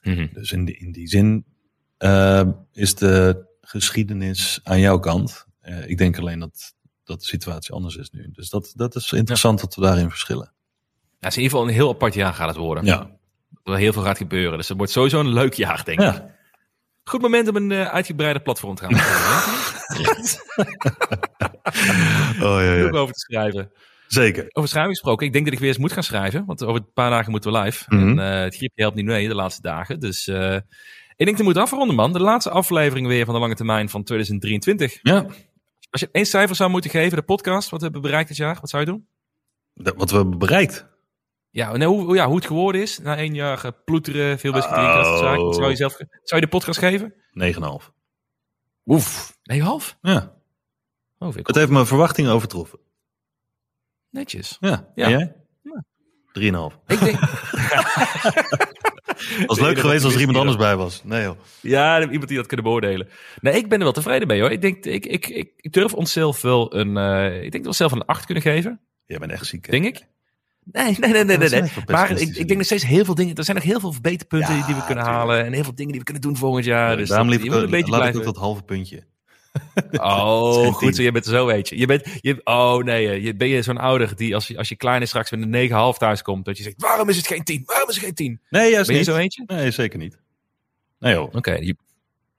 [0.01, 0.27] mhm.
[0.33, 1.45] Dus in die, in die zin
[1.97, 5.45] eh, is de geschiedenis aan jouw kant.
[5.59, 8.29] Eh, ik denk alleen dat, dat de situatie anders is nu.
[8.31, 10.51] Dus dat, dat is interessant dat we daarin verschillen.
[11.19, 12.85] Ja, het is in ieder geval een heel apart jaar gaat het worden.
[12.85, 13.16] Ja.
[13.63, 14.57] Er heel veel gaat gebeuren.
[14.57, 16.05] Dus het wordt sowieso een leuk jaar, denk ik.
[16.05, 16.35] ja.
[17.03, 18.95] Goed moment om een eh, uitgebreide platform te gaan.
[22.41, 23.71] Oh, ja, over te schrijven.
[24.07, 24.45] Zeker.
[24.51, 26.45] Over schrijven gesproken, ik denk dat ik weer eens moet gaan schrijven.
[26.45, 27.85] Want over een paar dagen moeten we live.
[27.87, 28.19] Mhm.
[28.19, 29.99] En eh, het griepje helpt niet mee de laatste dagen.
[29.99, 32.13] Dus eh, Ik denk dat we moeten afronden, man.
[32.13, 34.99] De laatste aflevering weer van de lange termijn van 2023.
[35.01, 35.25] Ja,
[35.89, 38.57] Als je één cijfer zou moeten geven, de podcast, wat hebben we bereikt dit jaar?
[38.61, 39.07] Wat zou je doen?
[39.73, 40.85] dat- wat we hebben bereikt.
[41.57, 44.73] Ja, nee, hoe, ja, hoe het geworden is na één jaar eh, ploeteren, veel whisky
[44.73, 45.43] drinken, dat soort zaken.
[45.43, 47.13] Wat Zou je, zelf, zou je de podcast geven?
[47.83, 47.91] 9,5.
[48.85, 49.37] Oef.
[49.43, 49.97] Nee, half?
[50.01, 50.35] Ja,
[51.19, 52.79] Oh, het heeft mijn verwachtingen overtroffen.
[54.09, 54.57] netjes.
[54.59, 55.05] Ja, Ja.
[55.05, 55.35] en jij?
[55.63, 55.83] Ja.
[56.31, 56.79] 3,5.
[56.87, 57.19] Ik denk...
[59.47, 61.03] Was leuk geweest als er iemand anders bij was.
[61.03, 61.37] Nee joh.
[61.61, 63.09] Ja, iemand die dat kunnen beoordelen.
[63.41, 64.51] Nee, ik ben er wel tevreden mee hoor.
[64.51, 67.67] Ik denk, ik, ik, ik, ik durf onszelf wel een, eh, ik denk dat we
[67.67, 68.79] onszelf een 8 kunnen geven.
[69.05, 69.65] Jij bent echt ziek.
[69.65, 69.71] hè?
[69.71, 70.05] Denk ik.
[70.71, 71.49] Nee, nee, nee, nee.
[71.49, 73.35] Nee, Maar ik, ik denk nog steeds heel veel dingen.
[73.35, 75.07] Er zijn nog heel veel verbeterpunten Ja, die we kunnen tuurlijk.
[75.27, 75.45] halen.
[75.45, 76.97] En heel veel dingen die we kunnen doen volgend jaar.
[76.97, 79.03] Dus Daarom liep je ik, een beetje laat ik ook dat halve puntje.
[79.91, 81.01] Oh, goed zo.
[81.01, 81.77] Je bent er zo, weet je.
[81.77, 84.69] je, bent, je oh nee, eh, je, ben je zo'n ouder die als je, als
[84.69, 86.45] je klein is straks met een 9,5 thuis komt.
[86.45, 87.63] Dat je zegt, waarom is het geen 10?
[87.65, 88.41] Waarom is het geen 10?
[88.49, 89.09] Nee, juist Ben je niet.
[89.11, 89.43] zo eentje?
[89.45, 90.19] Nee, zeker niet.
[90.99, 91.33] Nee joh.
[91.35, 91.75] Oké, je-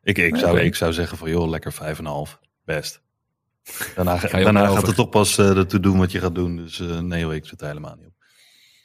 [0.02, 2.38] Ik, ik, Nee, zou, ik zou zeggen van joh, lekker 5,5.
[2.64, 3.00] Best.
[3.94, 6.56] Daarna, je daarna gaat het toch pas eh, ertoe doen wat je gaat doen.
[6.56, 8.12] Dus eh, nee hoor, ik zit er helemaal niet op.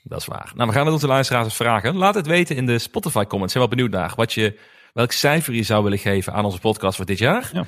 [0.04, 0.52] Dat is waar.
[0.56, 1.96] Nou, we gaan het onze luisteraars vragen.
[1.96, 3.54] Laat het weten in de Spotify comments.
[3.54, 4.60] Zijn we wel benieuwd naar wat je,
[4.94, 7.50] welk cijfer je zou willen geven aan onze podcast voor dit jaar.
[7.54, 7.66] Ja.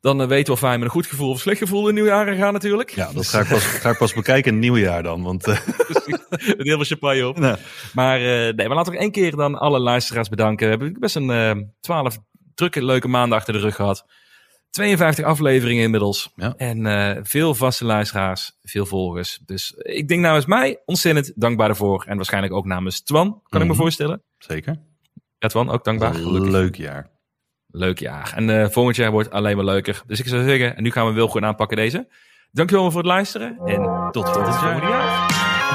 [0.00, 1.94] Dan eh, weten we of wij met een goed gevoel of slecht gevoel in het
[1.94, 2.90] nieuwjaar gaan natuurlijk.
[2.90, 5.22] Ja, dat ga ik pas, ga ik pas bekijken in het nieuwe jaar dan.
[5.22, 5.58] Want eh,
[6.56, 7.38] Met heel veel champagne op.
[7.38, 7.58] nou,
[7.92, 10.64] Maar eh, nee, we laten nog één keer dan alle luisteraars bedanken.
[10.64, 12.18] We hebben best een twaalf
[12.54, 14.04] drukke, leuke maanden achter de rug gehad.
[14.76, 16.32] 52 afleveringen inmiddels.
[16.34, 16.54] Ja.
[16.56, 19.38] En eh, veel vaste luisteraars, veel volgers.
[19.44, 22.04] Dus ik denk namens mij ontzettend dankbaar ervoor.
[22.08, 23.82] En waarschijnlijk ook namens Twan, kan ik me Mhm.
[23.82, 24.22] voorstellen.
[24.38, 24.76] zeker.
[25.38, 26.14] Ja, Twan, ook dankbaar.
[26.14, 26.50] Gelukkig.
[26.50, 27.10] Leuk jaar.
[27.66, 28.32] Leuk jaar.
[28.36, 30.02] En eh, volgend jaar wordt alleen maar leuker.
[30.06, 32.08] Dus ik zou zeggen, en nu gaan we Wilgo aanpakken deze.
[32.50, 33.58] Dankjewel voor het luisteren.
[33.64, 35.65] En tot volgend jaar.